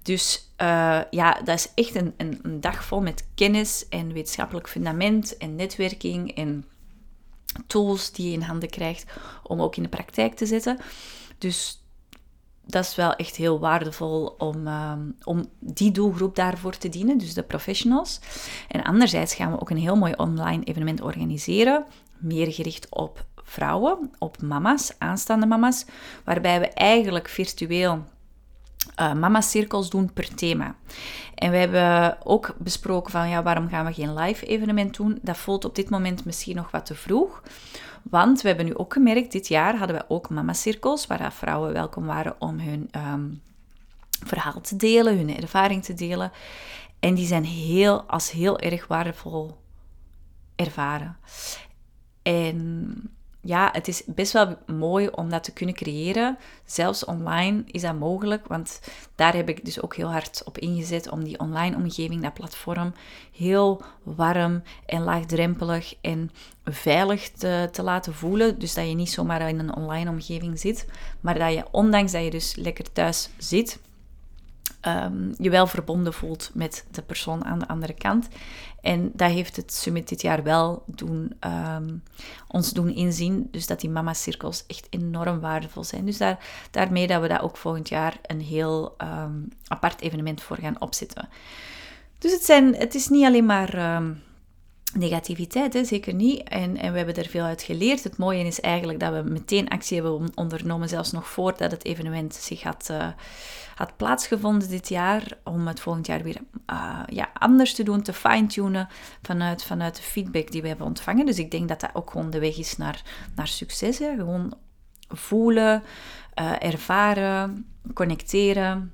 Dus 0.02 0.50
uh, 0.62 1.00
ja, 1.10 1.40
dat 1.44 1.58
is 1.58 1.68
echt 1.74 1.94
een, 1.94 2.14
een, 2.16 2.38
een, 2.42 2.60
dag 2.60 2.84
vol 2.84 3.00
met 3.00 3.26
kennis 3.34 3.88
en 3.88 4.12
wetenschappelijk 4.12 4.68
fundament 4.68 5.36
en 5.36 5.56
netwerking 5.56 6.34
en 6.34 6.64
tools 7.66 8.12
die 8.12 8.26
je 8.26 8.32
in 8.32 8.42
handen 8.42 8.70
krijgt 8.70 9.04
om 9.42 9.62
ook 9.62 9.76
in 9.76 9.82
de 9.82 9.88
praktijk 9.88 10.34
te 10.34 10.46
zetten. 10.46 10.78
Dus 11.38 11.84
dat 12.66 12.84
is 12.84 12.94
wel 12.94 13.14
echt 13.14 13.36
heel 13.36 13.58
waardevol 13.58 14.26
om, 14.38 14.66
ehm, 14.66 15.00
om 15.24 15.46
die 15.58 15.90
doelgroep 15.90 16.36
daarvoor 16.36 16.76
te 16.76 16.88
dienen, 16.88 17.18
dus 17.18 17.34
de 17.34 17.42
professionals. 17.42 18.20
En 18.68 18.82
anderzijds 18.82 19.34
gaan 19.34 19.52
we 19.52 19.60
ook 19.60 19.70
een 19.70 19.76
heel 19.76 19.96
mooi 19.96 20.12
online 20.16 20.64
evenement 20.64 21.00
organiseren, 21.00 21.84
meer 22.18 22.52
gericht 22.52 22.86
op 22.90 23.26
vrouwen, 23.42 24.10
op 24.18 24.42
mama's, 24.42 24.92
aanstaande 24.98 25.46
mama's, 25.46 25.84
waarbij 26.24 26.60
we 26.60 26.68
eigenlijk 26.68 27.28
virtueel 27.28 28.04
uh, 29.00 29.12
mama-cirkels 29.12 29.90
doen 29.90 30.12
per 30.12 30.34
thema. 30.34 30.74
En 31.34 31.50
we 31.50 31.56
hebben 31.56 32.16
ook 32.24 32.54
besproken 32.58 33.10
van, 33.10 33.28
ja, 33.28 33.42
waarom 33.42 33.68
gaan 33.68 33.84
we 33.84 33.92
geen 33.92 34.14
live 34.14 34.46
evenement 34.46 34.96
doen? 34.96 35.18
Dat 35.22 35.36
voelt 35.36 35.64
op 35.64 35.74
dit 35.74 35.90
moment 35.90 36.24
misschien 36.24 36.56
nog 36.56 36.70
wat 36.70 36.86
te 36.86 36.94
vroeg. 36.94 37.42
Want 38.02 38.42
we 38.42 38.48
hebben 38.48 38.66
nu 38.66 38.76
ook 38.76 38.92
gemerkt, 38.92 39.32
dit 39.32 39.48
jaar 39.48 39.76
hadden 39.76 39.96
we 39.96 40.04
ook 40.08 40.30
mama-cirkels, 40.30 41.06
waar 41.06 41.32
vrouwen 41.32 41.72
welkom 41.72 42.04
waren 42.04 42.34
om 42.38 42.58
hun 42.58 42.90
um, 42.96 43.42
verhaal 44.26 44.60
te 44.60 44.76
delen, 44.76 45.16
hun 45.16 45.36
ervaring 45.36 45.84
te 45.84 45.94
delen. 45.94 46.32
En 47.00 47.14
die 47.14 47.26
zijn 47.26 47.44
heel, 47.44 48.02
als 48.02 48.30
heel 48.30 48.58
erg 48.58 48.86
waardevol 48.86 49.56
ervaren. 50.56 51.16
En 52.22 53.10
ja, 53.44 53.68
het 53.72 53.88
is 53.88 54.02
best 54.06 54.32
wel 54.32 54.56
mooi 54.66 55.08
om 55.08 55.30
dat 55.30 55.44
te 55.44 55.52
kunnen 55.52 55.74
creëren. 55.74 56.38
Zelfs 56.64 57.04
online 57.04 57.62
is 57.66 57.82
dat 57.82 57.98
mogelijk, 57.98 58.46
want 58.46 58.80
daar 59.14 59.34
heb 59.34 59.48
ik 59.48 59.64
dus 59.64 59.82
ook 59.82 59.96
heel 59.96 60.10
hard 60.12 60.42
op 60.44 60.58
ingezet 60.58 61.10
om 61.10 61.24
die 61.24 61.38
online 61.38 61.76
omgeving, 61.76 62.22
dat 62.22 62.34
platform, 62.34 62.92
heel 63.36 63.82
warm 64.02 64.62
en 64.86 65.02
laagdrempelig 65.02 65.94
en 66.00 66.30
veilig 66.64 67.30
te, 67.30 67.68
te 67.72 67.82
laten 67.82 68.14
voelen. 68.14 68.58
Dus 68.58 68.74
dat 68.74 68.88
je 68.88 68.94
niet 68.94 69.10
zomaar 69.10 69.48
in 69.48 69.58
een 69.58 69.76
online 69.76 70.10
omgeving 70.10 70.60
zit, 70.60 70.86
maar 71.20 71.38
dat 71.38 71.52
je, 71.52 71.64
ondanks 71.70 72.12
dat 72.12 72.24
je 72.24 72.30
dus 72.30 72.54
lekker 72.56 72.92
thuis 72.92 73.30
zit, 73.38 73.80
um, 74.86 75.34
je 75.38 75.50
wel 75.50 75.66
verbonden 75.66 76.12
voelt 76.12 76.50
met 76.54 76.84
de 76.90 77.02
persoon 77.02 77.44
aan 77.44 77.58
de 77.58 77.68
andere 77.68 77.94
kant. 77.94 78.28
En 78.80 79.10
dat 79.12 79.30
heeft 79.30 79.56
het 79.56 79.72
summit 79.72 80.08
dit 80.08 80.22
jaar 80.22 80.42
wel 80.42 80.82
doen, 80.86 81.32
um, 81.76 82.02
ons 82.48 82.72
doen 82.72 82.94
inzien. 82.94 83.48
Dus 83.50 83.66
dat 83.66 83.80
die 83.80 83.90
mama-cirkels 83.90 84.64
echt 84.66 84.86
enorm 84.90 85.40
waardevol 85.40 85.84
zijn. 85.84 86.04
Dus 86.04 86.18
daar, 86.18 86.38
daarmee 86.70 87.06
dat 87.06 87.20
we 87.20 87.28
dat 87.28 87.40
ook 87.40 87.56
volgend 87.56 87.88
jaar 87.88 88.18
een 88.22 88.40
heel 88.40 88.96
um, 89.02 89.48
apart 89.66 90.00
evenement 90.00 90.42
voor 90.42 90.56
gaan 90.56 90.80
opzetten. 90.80 91.28
Dus 92.18 92.32
het, 92.32 92.44
zijn, 92.44 92.74
het 92.74 92.94
is 92.94 93.08
niet 93.08 93.24
alleen 93.24 93.46
maar 93.46 94.02
negativiteit, 94.94 95.72
hè? 95.72 95.84
zeker 95.84 96.14
niet. 96.14 96.42
En, 96.42 96.76
en 96.76 96.90
we 96.90 96.96
hebben 96.96 97.16
er 97.16 97.26
veel 97.26 97.44
uit 97.44 97.62
geleerd. 97.62 98.04
Het 98.04 98.16
mooie 98.16 98.44
is 98.44 98.60
eigenlijk 98.60 99.00
dat 99.00 99.12
we 99.12 99.30
meteen 99.30 99.68
actie 99.68 100.00
hebben 100.00 100.30
ondernomen, 100.34 100.88
zelfs 100.88 101.12
nog 101.12 101.28
voordat 101.28 101.70
het 101.70 101.84
evenement 101.84 102.34
zich 102.34 102.62
had, 102.62 102.88
uh, 102.90 103.08
had 103.74 103.96
plaatsgevonden 103.96 104.68
dit 104.68 104.88
jaar, 104.88 105.38
om 105.44 105.66
het 105.66 105.80
volgend 105.80 106.06
jaar 106.06 106.22
weer 106.22 106.40
uh, 106.70 107.00
ja, 107.06 107.30
anders 107.34 107.74
te 107.74 107.82
doen, 107.82 108.02
te 108.02 108.12
fine-tunen 108.12 108.88
vanuit, 109.22 109.64
vanuit 109.64 109.96
de 109.96 110.02
feedback 110.02 110.50
die 110.50 110.62
we 110.62 110.68
hebben 110.68 110.86
ontvangen. 110.86 111.26
Dus 111.26 111.38
ik 111.38 111.50
denk 111.50 111.68
dat 111.68 111.80
dat 111.80 111.90
ook 111.92 112.10
gewoon 112.10 112.30
de 112.30 112.38
weg 112.38 112.58
is 112.58 112.76
naar, 112.76 113.02
naar 113.34 113.48
succes. 113.48 113.98
Hè? 113.98 114.14
Gewoon 114.16 114.54
voelen, 115.08 115.82
uh, 116.40 116.62
ervaren, 116.62 117.66
connecteren. 117.94 118.92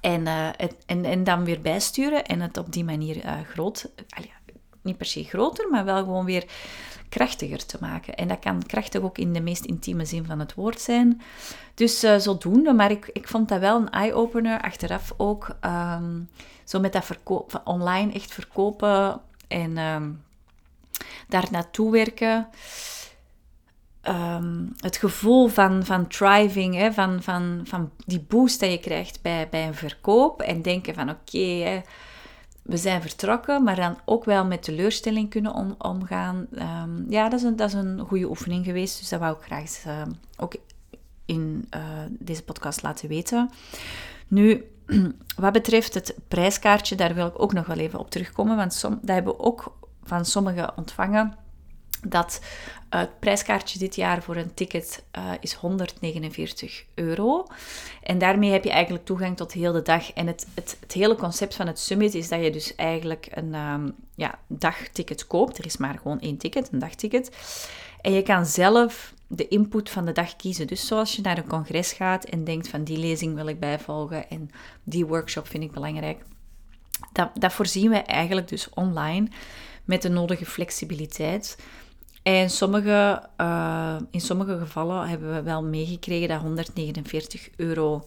En, 0.00 0.26
het, 0.56 0.76
en, 0.86 1.04
en 1.04 1.24
dan 1.24 1.44
weer 1.44 1.60
bijsturen 1.60 2.24
en 2.24 2.40
het 2.40 2.56
op 2.56 2.72
die 2.72 2.84
manier 2.84 3.22
groot, 3.52 3.90
niet 4.88 4.96
per 4.96 5.06
se 5.06 5.24
groter, 5.24 5.68
maar 5.70 5.84
wel 5.84 5.98
gewoon 5.98 6.24
weer 6.24 6.44
krachtiger 7.08 7.66
te 7.66 7.76
maken. 7.80 8.14
En 8.14 8.28
dat 8.28 8.38
kan 8.38 8.66
krachtig 8.66 9.00
ook 9.00 9.18
in 9.18 9.32
de 9.32 9.40
meest 9.40 9.64
intieme 9.64 10.04
zin 10.04 10.24
van 10.24 10.38
het 10.38 10.54
woord 10.54 10.80
zijn. 10.80 11.20
Dus 11.74 12.04
uh, 12.04 12.16
zodoende, 12.16 12.72
maar 12.72 12.90
ik, 12.90 13.10
ik 13.12 13.28
vond 13.28 13.48
dat 13.48 13.60
wel 13.60 13.76
een 13.76 13.90
eye-opener 13.90 14.60
achteraf 14.60 15.14
ook. 15.16 15.56
Um, 15.64 16.28
zo 16.64 16.80
met 16.80 16.92
dat 16.92 17.04
verkoop, 17.04 17.60
online 17.64 18.12
echt 18.12 18.32
verkopen 18.32 19.20
en 19.48 19.78
um, 19.78 20.22
daar 21.28 21.46
naartoe 21.50 21.90
werken. 21.90 22.48
Um, 24.02 24.72
het 24.76 24.96
gevoel 24.96 25.48
van, 25.48 25.84
van 25.84 26.06
thriving, 26.06 26.74
hè, 26.74 26.92
van, 26.92 27.22
van, 27.22 27.60
van 27.64 27.90
die 28.06 28.20
boost 28.28 28.60
dat 28.60 28.70
je 28.70 28.78
krijgt 28.78 29.22
bij, 29.22 29.48
bij 29.50 29.66
een 29.66 29.74
verkoop. 29.74 30.42
En 30.42 30.62
denken 30.62 30.94
van 30.94 31.10
oké, 31.10 31.36
okay, 31.36 31.84
we 32.68 32.76
zijn 32.76 33.02
vertrokken, 33.02 33.62
maar 33.62 33.76
dan 33.76 33.98
ook 34.04 34.24
wel 34.24 34.44
met 34.44 34.62
teleurstelling 34.62 35.30
kunnen 35.30 35.54
om, 35.54 35.74
omgaan. 35.78 36.46
Um, 36.52 37.06
ja, 37.08 37.28
dat 37.28 37.38
is, 37.38 37.44
een, 37.44 37.56
dat 37.56 37.68
is 37.68 37.74
een 37.74 37.98
goede 37.98 38.28
oefening 38.28 38.64
geweest, 38.64 38.98
dus 38.98 39.08
dat 39.08 39.20
wou 39.20 39.36
ik 39.36 39.42
graag 39.42 39.84
uh, 39.86 40.02
ook 40.36 40.54
in 41.24 41.68
uh, 41.76 41.80
deze 42.08 42.42
podcast 42.42 42.82
laten 42.82 43.08
weten. 43.08 43.50
Nu, 44.26 44.64
wat 45.36 45.52
betreft 45.52 45.94
het 45.94 46.14
prijskaartje, 46.28 46.96
daar 46.96 47.14
wil 47.14 47.26
ik 47.26 47.42
ook 47.42 47.52
nog 47.52 47.66
wel 47.66 47.76
even 47.76 47.98
op 47.98 48.10
terugkomen, 48.10 48.56
want 48.56 48.74
som, 48.74 48.98
dat 49.00 49.14
hebben 49.14 49.32
we 49.32 49.42
ook 49.42 49.76
van 50.02 50.24
sommigen 50.24 50.76
ontvangen 50.76 51.34
dat 52.06 52.40
het 52.88 53.18
prijskaartje 53.18 53.78
dit 53.78 53.94
jaar 53.94 54.22
voor 54.22 54.36
een 54.36 54.54
ticket 54.54 55.04
uh, 55.18 55.32
is 55.40 55.52
149 55.52 56.84
euro. 56.94 57.46
En 58.02 58.18
daarmee 58.18 58.50
heb 58.50 58.64
je 58.64 58.70
eigenlijk 58.70 59.04
toegang 59.04 59.36
tot 59.36 59.52
heel 59.52 59.72
de 59.72 59.82
dag. 59.82 60.12
En 60.12 60.26
het, 60.26 60.46
het, 60.54 60.76
het 60.80 60.92
hele 60.92 61.14
concept 61.14 61.54
van 61.54 61.66
het 61.66 61.78
summit 61.78 62.14
is 62.14 62.28
dat 62.28 62.44
je 62.44 62.50
dus 62.50 62.74
eigenlijk 62.74 63.28
een 63.30 63.54
um, 63.54 63.94
ja, 64.14 64.38
dagticket 64.46 65.26
koopt. 65.26 65.58
Er 65.58 65.66
is 65.66 65.76
maar 65.76 65.98
gewoon 66.02 66.20
één 66.20 66.36
ticket, 66.36 66.72
een 66.72 66.78
dagticket. 66.78 67.36
En 68.00 68.12
je 68.12 68.22
kan 68.22 68.46
zelf 68.46 69.14
de 69.26 69.48
input 69.48 69.90
van 69.90 70.04
de 70.04 70.12
dag 70.12 70.36
kiezen. 70.36 70.66
Dus 70.66 70.86
zoals 70.86 71.16
je 71.16 71.22
naar 71.22 71.38
een 71.38 71.48
congres 71.48 71.92
gaat 71.92 72.24
en 72.24 72.44
denkt 72.44 72.68
van 72.68 72.84
die 72.84 72.98
lezing 72.98 73.34
wil 73.34 73.46
ik 73.46 73.60
bijvolgen 73.60 74.30
en 74.30 74.50
die 74.82 75.06
workshop 75.06 75.48
vind 75.48 75.62
ik 75.62 75.72
belangrijk. 75.72 76.24
Dat, 77.12 77.30
dat 77.34 77.52
voorzien 77.52 77.90
wij 77.90 78.04
eigenlijk 78.04 78.48
dus 78.48 78.68
online 78.74 79.28
met 79.84 80.02
de 80.02 80.08
nodige 80.08 80.46
flexibiliteit. 80.46 81.56
En 82.28 82.50
sommige, 82.50 83.22
uh, 83.40 83.96
in 84.10 84.20
sommige 84.20 84.58
gevallen 84.58 85.08
hebben 85.08 85.34
we 85.34 85.42
wel 85.42 85.62
meegekregen 85.62 86.28
dat 86.28 86.40
149 86.40 87.48
euro 87.56 88.04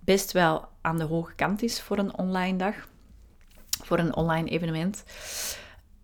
best 0.00 0.32
wel 0.32 0.68
aan 0.80 0.98
de 0.98 1.04
hoge 1.04 1.34
kant 1.34 1.62
is 1.62 1.80
voor 1.80 1.98
een 1.98 2.18
online 2.18 2.58
dag, 2.58 2.74
voor 3.84 3.98
een 3.98 4.16
online 4.16 4.48
evenement. 4.48 5.04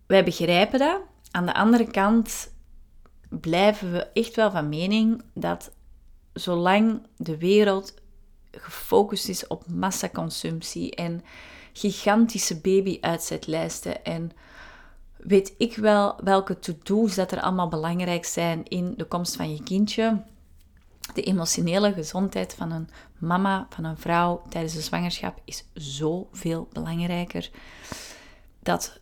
Wij 0.05 0.23
begrijpen 0.23 0.79
dat. 0.79 1.01
Aan 1.31 1.45
de 1.45 1.53
andere 1.53 1.91
kant 1.91 2.51
blijven 3.29 3.91
we 3.91 4.07
echt 4.13 4.35
wel 4.35 4.51
van 4.51 4.69
mening 4.69 5.23
dat 5.33 5.71
zolang 6.33 7.07
de 7.17 7.37
wereld 7.37 7.93
gefocust 8.51 9.27
is 9.27 9.47
op 9.47 9.67
massaconsumptie 9.67 10.95
en 10.95 11.23
gigantische 11.73 12.61
baby-uitzetlijsten 12.61 14.03
en 14.03 14.31
weet 15.27 15.53
ik 15.57 15.75
wel 15.75 16.15
welke 16.23 16.59
to-do's 16.59 17.15
dat 17.15 17.31
er 17.31 17.41
allemaal 17.41 17.67
belangrijk 17.67 18.25
zijn 18.25 18.63
in 18.67 18.93
de 18.97 19.05
komst 19.05 19.35
van 19.35 19.51
je 19.51 19.63
kindje. 19.63 20.23
De 21.13 21.21
emotionele 21.21 21.93
gezondheid 21.93 22.53
van 22.53 22.71
een 22.71 22.89
mama, 23.17 23.67
van 23.69 23.83
een 23.83 23.97
vrouw 23.97 24.41
tijdens 24.49 24.73
de 24.73 24.81
zwangerschap 24.81 25.41
is 25.45 25.65
zoveel 25.73 26.67
belangrijker. 26.73 27.49
Dat 28.59 28.99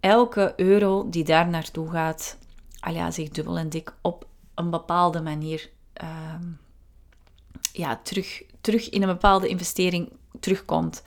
elke 0.00 0.52
euro 0.56 1.08
die 1.10 1.24
daar 1.24 1.48
naartoe 1.48 1.90
gaat, 1.90 2.38
al 2.80 2.92
ja, 2.92 3.10
zich 3.10 3.28
dubbel 3.28 3.58
en 3.58 3.68
dik 3.68 3.94
op 4.02 4.26
een 4.54 4.70
bepaalde 4.70 5.20
manier 5.20 5.70
ehm, 5.92 6.46
ja, 7.72 8.00
terug, 8.02 8.42
terug 8.60 8.88
in 8.88 9.02
een 9.02 9.08
bepaalde 9.08 9.48
investering 9.48 10.12
terugkomt. 10.40 11.02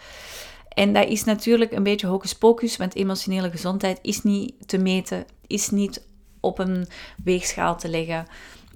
En 0.73 0.93
dat 0.93 1.07
is 1.07 1.23
natuurlijk 1.23 1.71
een 1.71 1.83
beetje 1.83 2.07
hocus 2.07 2.35
pocus, 2.35 2.77
want 2.77 2.95
emotionele 2.95 3.51
gezondheid 3.51 3.99
is 4.01 4.23
niet 4.23 4.53
te 4.67 4.77
meten, 4.77 5.25
is 5.47 5.69
niet 5.69 6.01
op 6.39 6.59
een 6.59 6.87
weegschaal 7.23 7.77
te 7.77 7.89
leggen. 7.89 8.25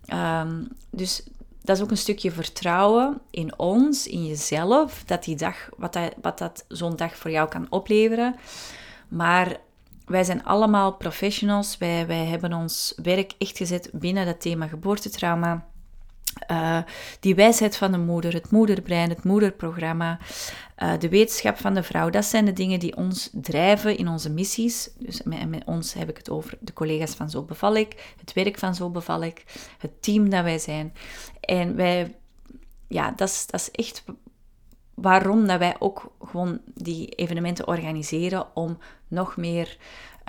Ehm, 0.05 0.63
dus 0.89 1.23
dat 1.61 1.77
is 1.77 1.83
ook 1.83 1.91
een 1.91 1.97
stukje 1.97 2.31
vertrouwen 2.31 3.21
in 3.29 3.59
ons, 3.59 4.07
in 4.07 4.25
jezelf, 4.25 5.03
dat 5.05 5.23
die 5.23 5.35
dag, 5.35 5.69
wat 5.77 5.93
dat, 5.93 6.13
wat 6.21 6.37
dat 6.37 6.65
zo'n 6.67 6.95
dag 6.95 7.17
voor 7.17 7.31
jou 7.31 7.49
kan 7.49 7.67
opleveren. 7.69 8.35
Maar 9.07 9.57
wij 10.05 10.23
zijn 10.23 10.43
allemaal 10.43 10.93
professionals. 10.93 11.77
Wij, 11.77 12.07
wij 12.07 12.25
hebben 12.25 12.53
ons 12.53 12.93
werk 13.03 13.33
echt 13.37 13.57
gezet 13.57 13.89
binnen 13.93 14.25
dat 14.25 14.41
thema 14.41 14.67
geboortetrauma. 14.67 15.65
Uh, 16.51 16.77
die 17.19 17.35
wijsheid 17.35 17.77
van 17.77 17.91
de 17.91 17.97
moeder, 17.97 18.33
het 18.33 18.51
moederbrein, 18.51 19.09
het 19.09 19.23
moederprogramma, 19.23 20.19
uh, 20.83 20.93
de 20.99 21.09
wetenschap 21.09 21.57
van 21.57 21.73
de 21.73 21.83
vrouw, 21.83 22.09
dat 22.09 22.25
zijn 22.25 22.45
de 22.45 22.53
dingen 22.53 22.79
die 22.79 22.95
ons 22.95 23.29
drijven 23.33 23.97
in 23.97 24.07
onze 24.07 24.29
missies. 24.29 24.89
Dus 24.97 25.23
met, 25.23 25.49
met, 25.49 25.63
ons 25.65 25.93
heb 25.93 26.09
ik 26.09 26.17
het 26.17 26.29
over 26.29 26.57
de 26.59 26.73
collega's 26.73 27.13
van 27.13 27.29
Zo 27.29 27.41
Beval 27.41 27.75
ik, 27.75 28.13
het 28.19 28.33
werk 28.33 28.59
van 28.59 28.75
Zo 28.75 28.89
Beval 28.89 29.23
ik, 29.23 29.43
het 29.77 30.01
team 30.01 30.29
dat 30.29 30.43
wij 30.43 30.59
zijn. 30.59 30.93
En 31.39 31.75
wij, 31.75 32.15
ja, 32.87 33.11
dat 33.15 33.29
is, 33.29 33.45
dat 33.47 33.69
echt 33.71 34.03
waarom 34.93 35.47
dat 35.47 35.59
wij 35.59 35.75
ook 35.79 36.11
gewoon 36.25 36.59
die 36.73 37.09
evenementen 37.09 37.67
organiseren 37.67 38.55
om 38.55 38.77
nog 39.07 39.37
meer 39.37 39.77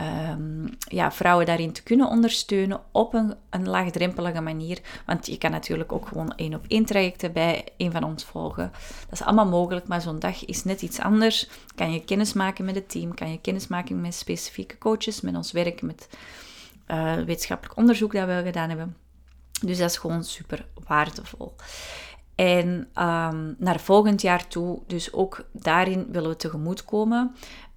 um, 0.01 0.69
ja, 0.79 1.13
vrouwen 1.13 1.47
daarin 1.47 1.73
te 1.73 1.83
kunnen 1.83 2.09
ondersteunen 2.09 2.81
op 2.93 3.15
een, 3.15 3.35
een 3.51 3.69
laagdrempelige 3.69 4.41
manier. 4.41 4.81
Want 5.07 5.27
je 5.27 5.39
kan 5.39 5.51
natuurlijk 5.51 5.93
ook 5.93 6.09
gewoon 6.09 6.35
één 6.35 6.55
op 6.55 6.65
één 6.69 6.85
trajecten 6.85 7.33
bij 7.33 7.69
een 7.77 7.93
van 7.93 8.05
ons 8.05 8.25
volgen. 8.25 8.73
Dat 9.01 9.13
is 9.13 9.23
allemaal 9.23 9.47
mogelijk, 9.49 9.87
maar 9.89 10.01
zo'n 10.01 10.19
dag 10.19 10.45
is 10.45 10.65
net 10.65 10.83
iets 10.83 10.99
anders. 10.99 11.49
Kan 11.75 11.93
je 11.93 12.05
kennis 12.05 12.33
maken 12.33 12.65
met 12.65 12.75
het 12.75 12.89
team, 12.89 13.15
kan 13.15 13.31
je 13.31 13.41
kennis 13.41 13.67
maken 13.67 14.01
met 14.01 14.15
specifieke 14.15 14.79
coaches, 14.79 15.21
met 15.21 15.37
ons 15.37 15.53
werk, 15.53 15.83
met 15.83 16.09
uh, 16.89 17.15
wetenschappelijk 17.15 17.79
onderzoek 17.79 18.13
dat 18.13 18.27
we 18.27 18.43
gedaan 18.45 18.69
hebben. 18.69 18.97
Dus 19.61 19.79
dat 19.79 19.91
is 19.91 19.97
gewoon 19.97 20.25
super 20.25 20.67
waardevol. 20.87 21.55
En 22.35 22.67
um, 22.95 23.55
naar 23.59 23.81
volgend 23.81 24.23
jaar 24.23 24.49
toe, 24.49 24.83
dus 24.87 25.13
ook 25.13 25.49
daarin 25.53 26.07
willen 26.11 26.31
we 26.31 26.37
tegemoetkomen. 26.37 27.35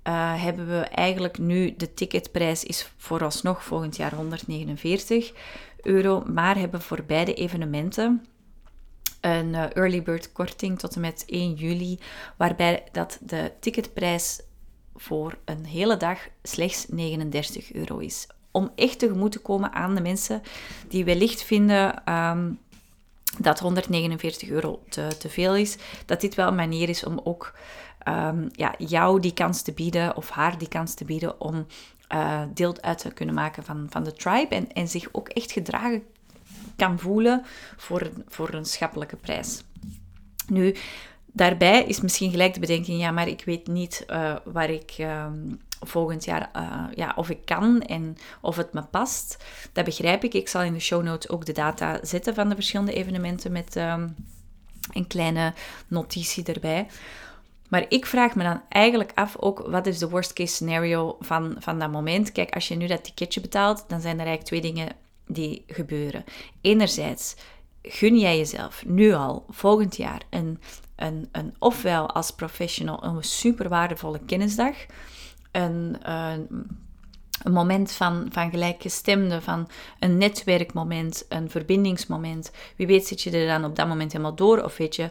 Uh, 0.10 0.44
hebben 0.44 0.68
we 0.68 0.80
eigenlijk 0.80 1.38
nu 1.38 1.76
de 1.78 1.94
ticketprijs 1.94 2.64
is 2.64 2.92
vooralsnog 2.98 3.64
volgend 3.64 3.96
jaar 3.96 4.16
149 4.16 5.32
euro, 5.82 6.24
maar 6.26 6.58
hebben 6.58 6.82
voor 6.82 7.04
beide 7.04 7.34
evenementen 7.34 8.26
een 9.22 9.48
uh, 9.48 9.76
early 9.76 10.04
bird 10.04 10.32
korting 10.32 10.80
tot 10.80 10.96
en 10.96 11.02
met 11.02 11.24
1 11.28 11.54
juli, 11.54 12.00
waarbij 12.38 12.84
dat 12.92 13.20
de 13.22 13.52
ticketprijs 13.60 14.42
voor 14.96 15.38
een 15.46 15.66
hele 15.66 15.98
dag 15.98 16.20
slechts 16.44 16.86
39 16.88 17.74
euro 17.74 17.98
is. 17.98 18.28
Om 18.52 18.72
echt 18.76 19.00
tegemoet 19.00 19.32
te 19.32 19.40
komen 19.40 19.74
aan 19.74 19.96
de 19.96 20.02
mensen 20.02 20.42
die 20.88 21.06
wellicht 21.06 21.44
vinden 21.44 22.14
um, 22.14 22.60
dat 23.38 23.60
149 23.60 24.50
euro 24.50 24.82
te, 24.90 25.08
te 25.20 25.30
veel 25.30 25.56
is, 25.56 25.78
dat 26.06 26.22
dit 26.22 26.36
wel 26.36 26.48
een 26.48 26.56
manier 26.56 26.90
is 26.90 27.04
om 27.04 27.22
ook 27.24 27.54
um, 28.08 28.50
ja, 28.52 28.76
jou 28.78 29.20
die 29.20 29.34
kans 29.34 29.62
te 29.62 29.72
bieden 29.72 30.16
of 30.16 30.30
haar 30.30 30.58
die 30.58 30.68
kans 30.68 30.94
te 30.94 31.06
bieden 31.06 31.42
om 31.42 31.66
uh, 32.14 32.42
deel 32.54 32.82
uit 32.82 32.98
te 32.98 33.12
kunnen 33.12 33.36
maken 33.36 33.64
van, 33.64 33.88
van 33.90 34.04
de 34.04 34.14
tribe 34.14 34.56
en, 34.56 34.72
en 34.74 34.88
zich 34.88 35.08
ook 35.12 35.30
echt 35.30 35.52
gedragen 35.52 36.04
kan 36.76 37.00
voelen 37.00 37.46
voor, 37.78 38.10
voor 38.28 38.54
een 38.54 38.66
schappelijke 38.66 39.16
prijs. 39.16 39.64
Nu, 40.48 40.76
daarbij 41.26 41.84
is 41.84 42.02
misschien 42.02 42.32
gelijk 42.32 42.54
de 42.54 42.60
bedenking, 42.60 43.00
ja, 43.00 43.12
maar 43.12 43.28
ik 43.28 43.44
weet 43.46 43.68
niet 43.68 44.06
uh, 44.08 44.36
waar 44.44 44.70
ik 44.70 44.96
um, 45.00 45.60
volgend 45.80 46.26
jaar, 46.26 46.50
uh, 46.56 46.84
ja, 46.96 47.14
of 47.16 47.30
ik 47.30 47.46
kan 47.46 47.82
en 47.82 48.18
of 48.42 48.56
het 48.56 48.74
me 48.74 48.84
past. 48.84 49.38
Dat 49.72 49.86
begrijp 49.86 50.24
ik. 50.24 50.34
Ik 50.34 50.48
zal 50.48 50.62
in 50.62 50.74
de 50.74 50.80
show 50.80 51.04
notes 51.04 51.30
ook 51.30 51.46
de 51.46 51.52
data 51.52 52.00
zetten 52.02 52.36
van 52.36 52.50
de 52.50 52.56
verschillende 52.56 52.94
evenementen 52.94 53.52
met 53.52 53.76
um, 53.76 54.16
een 54.94 55.08
kleine 55.08 55.54
notitie 55.88 56.44
erbij. 56.44 56.88
Maar 57.70 57.86
ik 57.90 58.06
vraag 58.06 58.36
me 58.36 58.44
dan 58.44 58.62
eigenlijk 58.70 59.12
af 59.16 59.38
ook, 59.40 59.60
wat 59.68 59.88
is 59.88 59.98
de 59.98 60.10
worst 60.10 60.34
case 60.34 60.54
scenario 60.54 61.16
van, 61.20 61.56
van 61.60 61.80
dat 61.80 61.92
moment? 61.92 62.32
Kijk, 62.32 62.54
als 62.54 62.68
je 62.68 62.76
nu 62.76 62.88
dat 62.88 63.04
ticketje 63.04 63.42
betaalt, 63.42 63.86
dan 63.88 64.02
zijn 64.02 64.20
er 64.20 64.26
eigenlijk 64.26 64.48
twee 64.48 64.62
dingen 64.62 64.96
die 65.28 65.64
gebeuren. 65.68 66.24
Enerzijds, 66.62 67.36
gun 67.82 68.20
jij 68.20 68.38
jezelf 68.38 68.86
nu 68.86 69.14
al, 69.14 69.46
volgend 69.50 69.98
jaar, 69.98 70.22
een, 70.30 70.60
een, 70.96 71.30
een 71.32 71.56
ofwel 71.60 72.10
als 72.10 72.32
professional 72.32 73.04
een 73.04 73.24
super 73.24 73.70
waardevolle 73.70 74.20
kennisdag, 74.26 74.76
een, 75.52 75.98
een, 76.12 76.68
een 77.44 77.52
moment 77.52 77.92
van, 77.92 78.28
van 78.32 78.50
gelijkgestemde, 78.50 79.42
van 79.42 79.70
een 80.00 80.18
netwerkmoment, 80.18 81.26
een 81.30 81.50
verbindingsmoment. 81.50 82.52
Wie 82.76 82.88
weet 82.88 83.08
zit 83.08 83.22
je 83.22 83.32
er 83.32 83.48
dan 83.48 83.70
op 83.70 83.76
dat 83.76 83.88
moment 83.88 84.12
helemaal 84.12 84.36
door 84.36 84.64
of 84.64 84.78
weet 84.78 84.96
je 84.96 85.10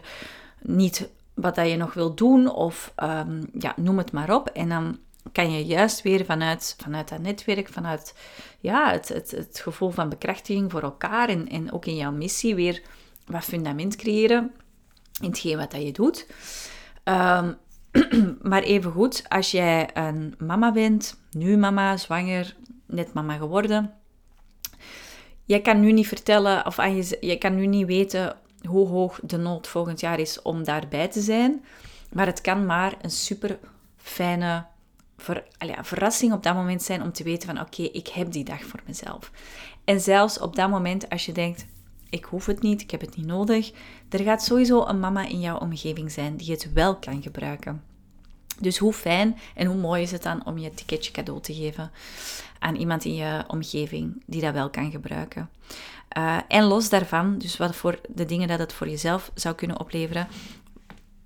niet 0.61 1.09
wat 1.41 1.55
dat 1.55 1.69
je 1.69 1.77
nog 1.77 1.93
wil 1.93 2.15
doen 2.15 2.51
of 2.51 2.93
um, 3.03 3.49
ja, 3.59 3.73
noem 3.75 3.97
het 3.97 4.11
maar 4.11 4.35
op. 4.35 4.47
En 4.47 4.69
dan 4.69 4.97
kan 5.31 5.51
je 5.51 5.65
juist 5.65 6.01
weer 6.01 6.25
vanuit, 6.25 6.75
vanuit 6.83 7.09
dat 7.09 7.19
netwerk, 7.19 7.69
vanuit 7.69 8.15
ja, 8.59 8.91
het, 8.91 9.07
het, 9.07 9.31
het 9.31 9.59
gevoel 9.59 9.89
van 9.89 10.09
bekrachtiging 10.09 10.71
voor 10.71 10.81
elkaar 10.81 11.29
en, 11.29 11.47
en 11.47 11.71
ook 11.71 11.85
in 11.85 11.95
jouw 11.95 12.11
missie 12.11 12.55
weer 12.55 12.81
wat 13.25 13.43
fundament 13.43 13.95
creëren 13.95 14.51
in 15.21 15.29
hetgeen 15.29 15.57
wat 15.57 15.71
dat 15.71 15.83
je 15.83 15.91
doet. 15.91 16.27
Um, 17.03 17.57
maar 18.51 18.63
even 18.63 18.91
goed, 18.91 19.23
als 19.27 19.51
jij 19.51 19.89
een 19.93 20.35
mama 20.37 20.71
bent, 20.71 21.19
nu 21.31 21.57
mama, 21.57 21.97
zwanger, 21.97 22.55
net 22.85 23.13
mama 23.13 23.37
geworden, 23.37 23.93
jij 25.45 25.61
kan 25.61 25.79
nu 25.79 25.91
niet 25.91 26.07
vertellen 26.07 26.65
of 26.65 26.79
aan 26.79 26.95
je, 26.95 27.17
je 27.19 27.37
kan 27.37 27.55
nu 27.55 27.67
niet 27.67 27.87
weten 27.87 28.37
hoe 28.67 28.87
hoog 28.87 29.19
de 29.23 29.37
nood 29.37 29.67
volgend 29.67 29.99
jaar 29.99 30.19
is 30.19 30.41
om 30.41 30.63
daarbij 30.63 31.07
te 31.07 31.21
zijn. 31.21 31.65
Maar 32.11 32.25
het 32.25 32.41
kan 32.41 32.65
maar 32.65 32.97
een 33.01 33.11
super 33.11 33.59
fijne 33.97 34.65
ver, 35.17 35.43
verrassing 35.81 36.33
op 36.33 36.43
dat 36.43 36.55
moment 36.55 36.83
zijn 36.83 37.01
om 37.01 37.11
te 37.11 37.23
weten 37.23 37.47
van 37.47 37.59
oké, 37.59 37.81
ik 37.81 38.07
heb 38.07 38.31
die 38.31 38.43
dag 38.43 38.63
voor 38.63 38.79
mezelf. 38.85 39.31
En 39.83 40.01
zelfs 40.01 40.39
op 40.39 40.55
dat 40.55 40.69
moment 40.69 41.09
als 41.09 41.25
je 41.25 41.31
denkt, 41.31 41.65
ik 42.09 42.25
hoef 42.25 42.45
het 42.45 42.61
niet, 42.61 42.81
ik 42.81 42.91
heb 42.91 43.01
het 43.01 43.15
niet 43.15 43.25
nodig. 43.25 43.71
Er 44.09 44.19
gaat 44.19 44.43
sowieso 44.43 44.85
een 44.85 44.99
mama 44.99 45.27
in 45.27 45.39
jouw 45.39 45.57
omgeving 45.57 46.11
zijn 46.11 46.35
die 46.35 46.51
het 46.51 46.73
wel 46.73 46.95
kan 46.95 47.21
gebruiken. 47.21 47.83
Dus 48.61 48.77
hoe 48.77 48.93
fijn 48.93 49.37
en 49.55 49.67
hoe 49.67 49.77
mooi 49.77 50.01
is 50.01 50.11
het 50.11 50.23
dan 50.23 50.45
om 50.45 50.57
je 50.57 50.73
ticketje 50.73 51.11
cadeau 51.11 51.41
te 51.41 51.53
geven 51.53 51.91
aan 52.59 52.75
iemand 52.75 53.05
in 53.05 53.15
je 53.15 53.43
omgeving 53.47 54.23
die 54.25 54.41
dat 54.41 54.53
wel 54.53 54.69
kan 54.69 54.91
gebruiken. 54.91 55.49
Uh, 56.17 56.37
en 56.47 56.63
los 56.63 56.89
daarvan, 56.89 57.37
dus 57.37 57.57
wat 57.57 57.75
voor 57.75 57.99
de 58.07 58.25
dingen 58.25 58.47
dat 58.47 58.59
het 58.59 58.73
voor 58.73 58.89
jezelf 58.89 59.31
zou 59.33 59.55
kunnen 59.55 59.79
opleveren, 59.79 60.27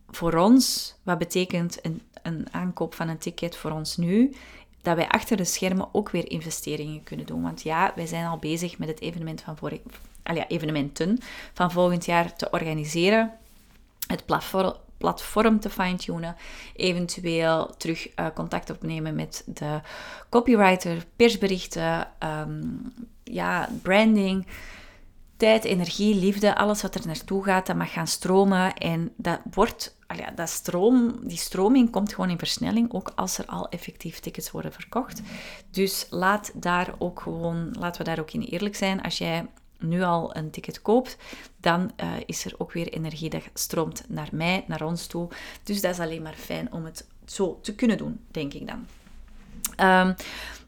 voor 0.10 0.36
ons, 0.36 0.96
wat 1.04 1.18
betekent 1.18 1.86
een, 1.86 2.02
een 2.22 2.48
aankoop 2.52 2.94
van 2.96 3.08
een 3.08 3.18
ticket 3.18 3.56
voor 3.56 3.72
ons 3.72 3.98
nu, 3.98 4.36
dat 4.82 4.96
wij 4.96 5.08
achter 5.08 5.38
de 5.38 5.46
schermen 5.46 5.88
ook 5.92 6.10
weer 6.10 6.32
investeringen 6.32 7.04
kunnen 7.04 7.26
doen. 7.26 7.42
Want 7.42 7.62
ja, 7.62 7.92
wij 7.96 8.06
zijn 8.06 8.26
al 8.26 8.38
bezig 8.38 8.78
met 8.78 8.88
het 8.88 9.02
evenement 9.02 9.42
van 9.42 9.58
vorig, 9.58 9.80
ja, 10.24 10.48
evenementen 10.48 11.20
van 11.54 11.72
volgend 11.72 12.06
jaar 12.06 12.36
te 12.36 12.50
organiseren. 12.52 13.32
Het 14.08 14.26
platform, 14.26 14.74
platform 15.04 15.60
te 15.60 15.70
fine-tunen. 15.70 16.36
Eventueel 16.76 17.76
terug 17.78 18.08
uh, 18.20 18.28
contact 18.34 18.70
opnemen 18.70 19.16
met 19.16 19.44
de 19.46 19.82
copywriter, 20.30 21.06
persberichten, 21.16 22.08
um, 22.20 22.94
ja, 23.24 23.70
branding. 23.82 24.48
Tijd, 25.38 25.64
energie, 25.64 26.16
liefde, 26.16 26.56
alles 26.56 26.82
wat 26.82 26.96
er 26.96 27.08
naartoe 27.08 27.44
gaat, 27.44 27.66
dat 27.66 27.76
mag 27.76 27.92
gaan 27.92 28.08
stromen. 28.08 28.74
En 28.74 29.12
dat 29.18 29.40
wordt, 29.54 29.98
ja, 30.16 30.32
dat 30.32 30.50
stroom, 30.50 31.28
die 31.28 31.38
stroming 31.38 31.90
komt 31.90 32.14
gewoon 32.14 32.30
in 32.30 32.38
versnelling, 32.38 32.94
ook 32.94 33.12
als 33.16 33.38
er 33.38 33.46
al 33.46 33.70
effectief 33.70 34.20
tickets 34.20 34.52
worden 34.52 34.74
verkocht. 34.74 35.22
Dus 35.72 36.08
laat 36.10 36.52
daar 36.56 36.94
ook 36.98 37.22
gewoon, 37.22 37.76
laten 37.80 38.04
we 38.04 38.10
daar 38.10 38.20
ook 38.20 38.32
in 38.32 38.42
eerlijk 38.42 38.76
zijn. 38.76 39.02
Als 39.02 39.18
jij 39.18 39.46
nu 39.84 40.04
al 40.04 40.36
een 40.36 40.50
ticket 40.50 40.82
koopt, 40.82 41.18
dan 41.58 41.92
uh, 42.04 42.12
is 42.26 42.46
er 42.46 42.54
ook 42.58 42.72
weer 42.72 42.88
energie 42.88 43.30
dat 43.30 43.42
stroomt 43.54 44.04
naar 44.08 44.30
mij, 44.32 44.64
naar 44.68 44.82
ons 44.82 45.08
toe. 45.08 45.30
Dus 45.64 45.82
dat 45.82 45.92
is 45.92 46.00
alleen 46.00 46.22
maar 46.22 46.36
fijn 46.38 46.74
om 46.74 46.86
het 46.86 47.08
zo 47.26 47.60
te 47.62 47.76
kunnen 47.76 47.98
doen, 47.98 48.20
denk 48.32 48.54
ik 48.54 48.68
dan. 48.68 48.86
Um, 49.88 50.16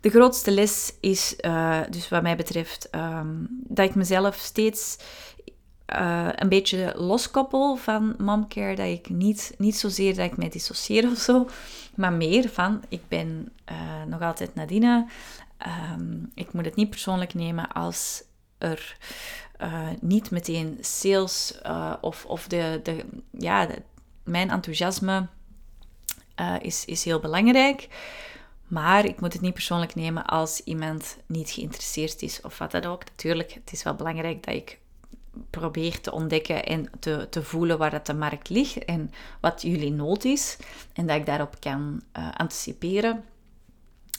de 0.01 0.09
grootste 0.09 0.51
les 0.51 0.93
is, 0.99 1.35
uh, 1.41 1.81
dus 1.89 2.09
wat 2.09 2.21
mij 2.21 2.35
betreft, 2.35 2.87
um, 2.95 3.47
dat 3.49 3.89
ik 3.89 3.95
mezelf 3.95 4.35
steeds 4.35 4.97
uh, 5.95 6.29
een 6.35 6.49
beetje 6.49 6.93
loskoppel 6.95 7.75
van 7.75 8.15
momcare. 8.17 8.75
Dat 8.75 8.85
ik 8.85 9.09
niet, 9.09 9.53
niet 9.57 9.75
zozeer 9.75 10.15
dat 10.15 10.25
ik 10.25 10.37
mij 10.37 10.49
dissocieer 10.49 11.11
of 11.11 11.17
zo, 11.17 11.49
maar 11.95 12.13
meer 12.13 12.49
van, 12.49 12.83
ik 12.89 13.01
ben 13.07 13.51
nog 14.07 14.21
altijd 14.21 14.55
Nadine. 14.55 15.07
Um, 15.93 16.31
ik 16.35 16.53
moet 16.53 16.65
het 16.65 16.75
niet 16.75 16.89
persoonlijk 16.89 17.33
nemen 17.33 17.71
als 17.71 18.23
er 18.57 18.97
uh, 19.61 19.89
niet 20.01 20.31
meteen 20.31 20.77
sales 20.81 21.59
uh, 21.65 21.93
of, 22.01 22.25
of 22.25 22.47
de, 22.47 22.79
de, 22.83 23.05
ja, 23.31 23.67
mijn 24.23 24.49
enthousiasme 24.49 25.27
uh, 26.39 26.55
is, 26.61 26.85
is 26.85 27.03
heel 27.03 27.19
belangrijk. 27.19 27.87
Maar 28.67 29.05
ik 29.05 29.21
moet 29.21 29.33
het 29.33 29.41
niet 29.41 29.53
persoonlijk 29.53 29.95
nemen 29.95 30.25
als 30.25 30.61
iemand 30.63 31.17
niet 31.25 31.49
geïnteresseerd 31.49 32.21
is 32.21 32.41
of 32.41 32.57
wat 32.57 32.71
dan 32.71 32.83
ook. 32.83 33.05
Natuurlijk, 33.05 33.53
het 33.53 33.71
is 33.71 33.83
wel 33.83 33.95
belangrijk 33.95 34.45
dat 34.45 34.55
ik 34.55 34.79
probeer 35.49 36.01
te 36.01 36.11
ontdekken 36.11 36.65
en 36.65 36.89
te, 36.99 37.27
te 37.29 37.43
voelen 37.43 37.77
waar 37.77 37.91
dat 37.91 38.05
de 38.05 38.13
markt 38.13 38.49
ligt 38.49 38.85
en 38.85 39.11
wat 39.41 39.61
jullie 39.61 39.91
nood 39.91 40.23
is. 40.23 40.57
En 40.93 41.07
dat 41.07 41.15
ik 41.15 41.25
daarop 41.25 41.59
kan 41.59 42.01
anticiperen. 42.37 43.23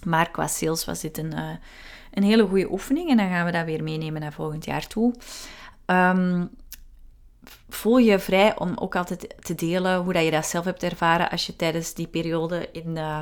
Maar 0.07 0.31
qua 0.31 0.47
sales 0.47 0.85
was 0.85 1.01
dit 1.01 1.19
een, 1.19 1.33
een 2.13 2.23
hele 2.23 2.47
goede 2.47 2.71
oefening 2.71 3.11
en 3.11 3.17
dan 3.17 3.29
gaan 3.29 3.47
we 3.47 3.53
dat 3.53 3.65
weer 3.65 3.83
meenemen 3.83 4.21
naar 4.21 4.33
volgend 4.33 4.65
jaar 4.65 4.87
toe. 4.87 5.15
Um, 5.87 6.51
voel 7.69 7.97
je 7.97 8.19
vrij 8.19 8.59
om 8.59 8.73
ook 8.77 8.97
altijd 8.97 9.35
te 9.41 9.55
delen 9.55 10.03
hoe 10.03 10.13
dat 10.13 10.25
je 10.25 10.31
dat 10.31 10.47
zelf 10.47 10.65
hebt 10.65 10.83
ervaren 10.83 11.31
als 11.31 11.47
je 11.47 11.57
tijdens 11.57 11.95
die 11.95 12.07
periode 12.07 12.69
in, 12.73 12.97
uh, 12.97 13.21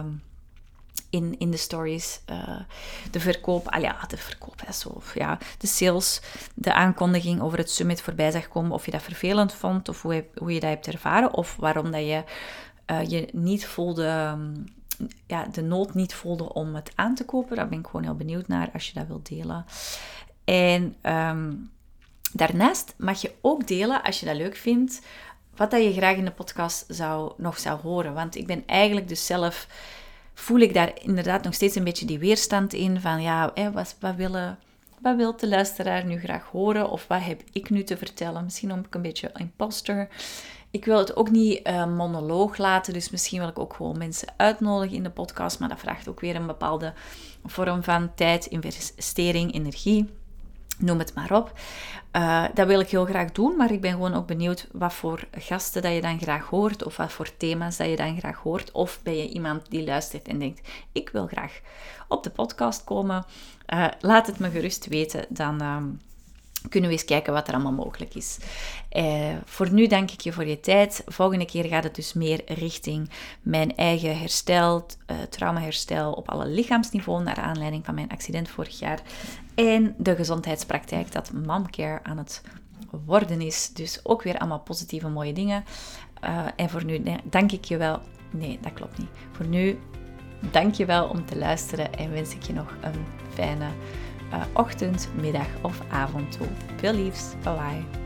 in, 1.11 1.39
in 1.39 1.51
de 1.51 1.57
stories 1.57 2.21
uh, 2.31 2.61
de 3.11 3.21
verkoop, 3.21 3.69
ah 3.69 3.81
ja, 3.81 4.05
de 4.07 4.17
verkoop, 4.17 4.61
hè, 4.65 4.73
zo, 4.73 5.03
ja, 5.15 5.39
de 5.59 5.67
sales, 5.67 6.21
de 6.55 6.73
aankondiging 6.73 7.41
over 7.41 7.59
het 7.59 7.71
summit 7.71 8.03
voorbij 8.03 8.31
zag 8.31 8.49
komen, 8.49 8.73
of 8.73 8.85
je 8.85 8.91
dat 8.91 9.03
vervelend 9.03 9.53
vond, 9.53 9.89
of 9.89 10.03
hoe 10.03 10.25
hoe 10.35 10.53
je 10.53 10.61
dat 10.61 10.71
hebt 10.71 10.87
ervaren, 10.87 11.35
of 11.35 11.57
waarom 11.57 11.91
dat 11.91 12.01
je 12.01 12.25
uh, 12.91 13.09
je 13.09 13.29
niet 13.33 13.67
voelde... 13.67 14.33
Um, 14.33 14.65
ja, 15.27 15.45
de 15.45 15.63
nood 15.63 15.95
niet 15.95 16.15
voelde 16.15 16.53
om 16.53 16.75
het 16.75 16.93
aan 16.95 17.15
te 17.15 17.25
kopen. 17.25 17.57
Daar 17.57 17.69
ben 17.69 17.79
ik 17.79 17.87
gewoon 17.87 18.03
heel 18.03 18.17
benieuwd 18.17 18.49
naar 18.49 18.71
als 18.73 18.87
je 18.87 18.95
dat 18.95 19.07
wilt 19.07 19.29
delen. 19.29 19.65
En 20.45 20.97
ehm, 21.01 21.53
daarnaast 22.33 22.95
mag 22.97 23.21
je 23.21 23.33
ook 23.41 23.67
delen, 23.69 24.03
als 24.03 24.21
je 24.21 24.27
dat 24.27 24.37
leuk 24.37 24.57
vindt, 24.57 25.01
wat 25.57 25.71
dat 25.71 25.83
je 25.83 25.93
graag 25.93 26.17
in 26.17 26.25
de 26.25 26.31
podcast 26.31 26.85
zou, 26.89 27.33
nog 27.37 27.59
zou 27.59 27.81
horen. 27.81 28.15
Want 28.15 28.37
ik 28.37 28.47
ben 28.47 28.63
eigenlijk 28.67 29.09
dus 29.09 29.27
zelf, 29.27 29.69
voel 30.35 30.59
ik 30.59 30.75
daar 30.75 30.93
inderdaad 31.03 31.45
nog 31.45 31.55
steeds 31.55 31.75
een 31.77 31.85
beetje 31.85 32.07
die 32.07 32.19
weerstand 32.19 32.73
in 32.73 33.01
van 33.01 33.23
ja, 33.23 33.53
wat, 33.73 33.97
wat, 34.01 34.15
willen, 34.15 34.59
wat 35.01 35.17
wil 35.17 35.37
de 35.37 35.49
luisteraar 35.49 36.05
nu 36.05 36.19
graag 36.19 36.45
horen? 36.45 36.91
Of 36.91 37.07
wat 37.07 37.23
heb 37.23 37.43
ik 37.53 37.71
nu 37.71 37.83
te 37.83 37.97
vertellen? 37.97 38.45
Misschien 38.45 38.73
om 38.73 38.79
ik 38.79 38.95
een 38.95 39.03
beetje 39.03 39.31
imposter 39.35 40.09
ik 40.75 40.85
wil 40.85 40.99
het 40.99 41.17
ook 41.17 41.31
niet 41.31 41.69
uh, 41.69 41.87
monoloog 41.87 42.57
laten, 42.57 42.93
dus 42.93 43.11
misschien 43.11 43.39
wil 43.39 43.49
ik 43.49 43.59
ook 43.59 43.75
gewoon 43.75 43.99
mensen 43.99 44.29
uitnodigen 44.37 44.97
in 44.97 45.03
de 45.03 45.11
podcast, 45.11 45.59
maar 45.59 45.69
dat 45.69 45.79
vraagt 45.79 46.09
ook 46.09 46.21
weer 46.21 46.37
een 46.37 46.47
bepaalde 46.47 46.93
vorm 47.45 47.83
van 47.83 48.15
tijd, 48.15 48.47
investering, 48.47 49.55
energie. 49.55 50.11
Noem 50.79 50.99
het 50.99 51.15
maar 51.15 51.33
op. 51.33 51.53
Uh, 52.13 52.45
dat 52.55 52.67
wil 52.67 52.81
ik 52.81 52.89
heel 52.89 53.05
graag 53.05 53.33
doen, 53.33 53.57
maar 53.57 53.73
ik 53.73 53.81
ben 53.81 53.91
gewoon 53.91 54.15
ook 54.15 54.27
benieuwd 54.27 54.69
wat 54.73 54.93
voor 54.93 55.25
gasten 55.31 55.83
dat 55.83 55.93
je 55.93 56.01
dan 56.01 56.21
graag 56.21 56.47
hoort, 56.47 56.85
of 56.85 56.97
wat 56.97 57.13
voor 57.13 57.37
thema's 57.37 57.77
dat 57.77 57.89
je 57.89 57.97
dan 57.97 58.19
graag 58.19 58.39
hoort. 58.39 58.73
Of 58.73 59.01
ben 59.03 59.17
je 59.17 59.29
iemand 59.29 59.71
die 59.71 59.85
luistert 59.85 60.29
en 60.29 60.39
denkt: 60.39 60.69
ik 60.93 61.09
wil 61.09 61.27
graag 61.27 61.61
op 62.09 62.23
de 62.23 62.31
podcast 62.31 62.85
komen. 62.85 63.25
Uh, 63.75 63.87
laat 64.01 64.27
het 64.27 64.39
me 64.39 64.51
gerust 64.51 64.87
weten, 64.87 65.27
dan. 65.29 66.01
Kunnen 66.69 66.91
we 66.91 66.97
eens 66.97 67.05
kijken 67.05 67.33
wat 67.33 67.49
er 67.49 67.55
allemaal 67.55 67.73
mogelijk 67.73 68.15
is. 68.15 68.39
Eh, 68.89 69.35
voor 69.45 69.73
nu 69.73 69.87
dank 69.87 70.11
ik 70.11 70.21
je 70.21 70.33
voor 70.33 70.47
je 70.47 70.61
tijd. 70.61 71.03
Volgende 71.07 71.45
keer 71.45 71.65
gaat 71.65 71.85
het 71.85 71.95
dus 71.95 72.13
meer 72.13 72.41
richting 72.47 73.11
mijn 73.43 73.77
eigen 73.77 74.19
herstel, 74.19 74.87
uh, 75.11 75.17
traumaherstel 75.31 76.13
op 76.13 76.29
alle 76.29 76.47
lichaamsniveau, 76.47 77.23
naar 77.23 77.37
aanleiding 77.37 77.85
van 77.85 77.95
mijn 77.95 78.11
accident 78.11 78.49
vorig 78.49 78.79
jaar. 78.79 79.01
En 79.55 79.95
de 79.99 80.17
gezondheidspraktijk 80.17 81.13
dat 81.13 81.33
momcare 81.33 82.01
aan 82.03 82.19
het 82.19 82.43
worden 83.05 83.41
is. 83.41 83.71
Dus 83.73 84.01
ook 84.03 84.23
weer 84.23 84.39
allemaal 84.39 84.61
positieve, 84.61 85.09
mooie 85.09 85.33
dingen. 85.33 85.65
Uh, 86.25 86.47
en 86.57 86.71
voor 86.71 86.85
nu 86.85 87.03
dank 87.25 87.53
ik 87.53 87.65
je 87.65 87.77
wel. 87.77 88.01
Nee, 88.31 88.59
dat 88.61 88.73
klopt 88.73 88.99
niet. 88.99 89.09
Voor 89.33 89.47
nu 89.47 89.79
dank 90.51 90.75
je 90.75 90.85
wel 90.85 91.09
om 91.09 91.27
te 91.27 91.39
luisteren 91.39 91.95
en 91.95 92.13
wens 92.13 92.35
ik 92.35 92.43
je 92.43 92.53
nog 92.53 92.75
een 92.81 93.05
fijne 93.33 93.67
ochtend, 94.53 95.09
middag 95.21 95.49
of 95.63 95.81
avond 95.91 96.33
toe. 96.39 96.49
Veel 96.77 96.95
liefs. 96.95 97.35
Bye 97.43 97.55
bye. 97.55 98.04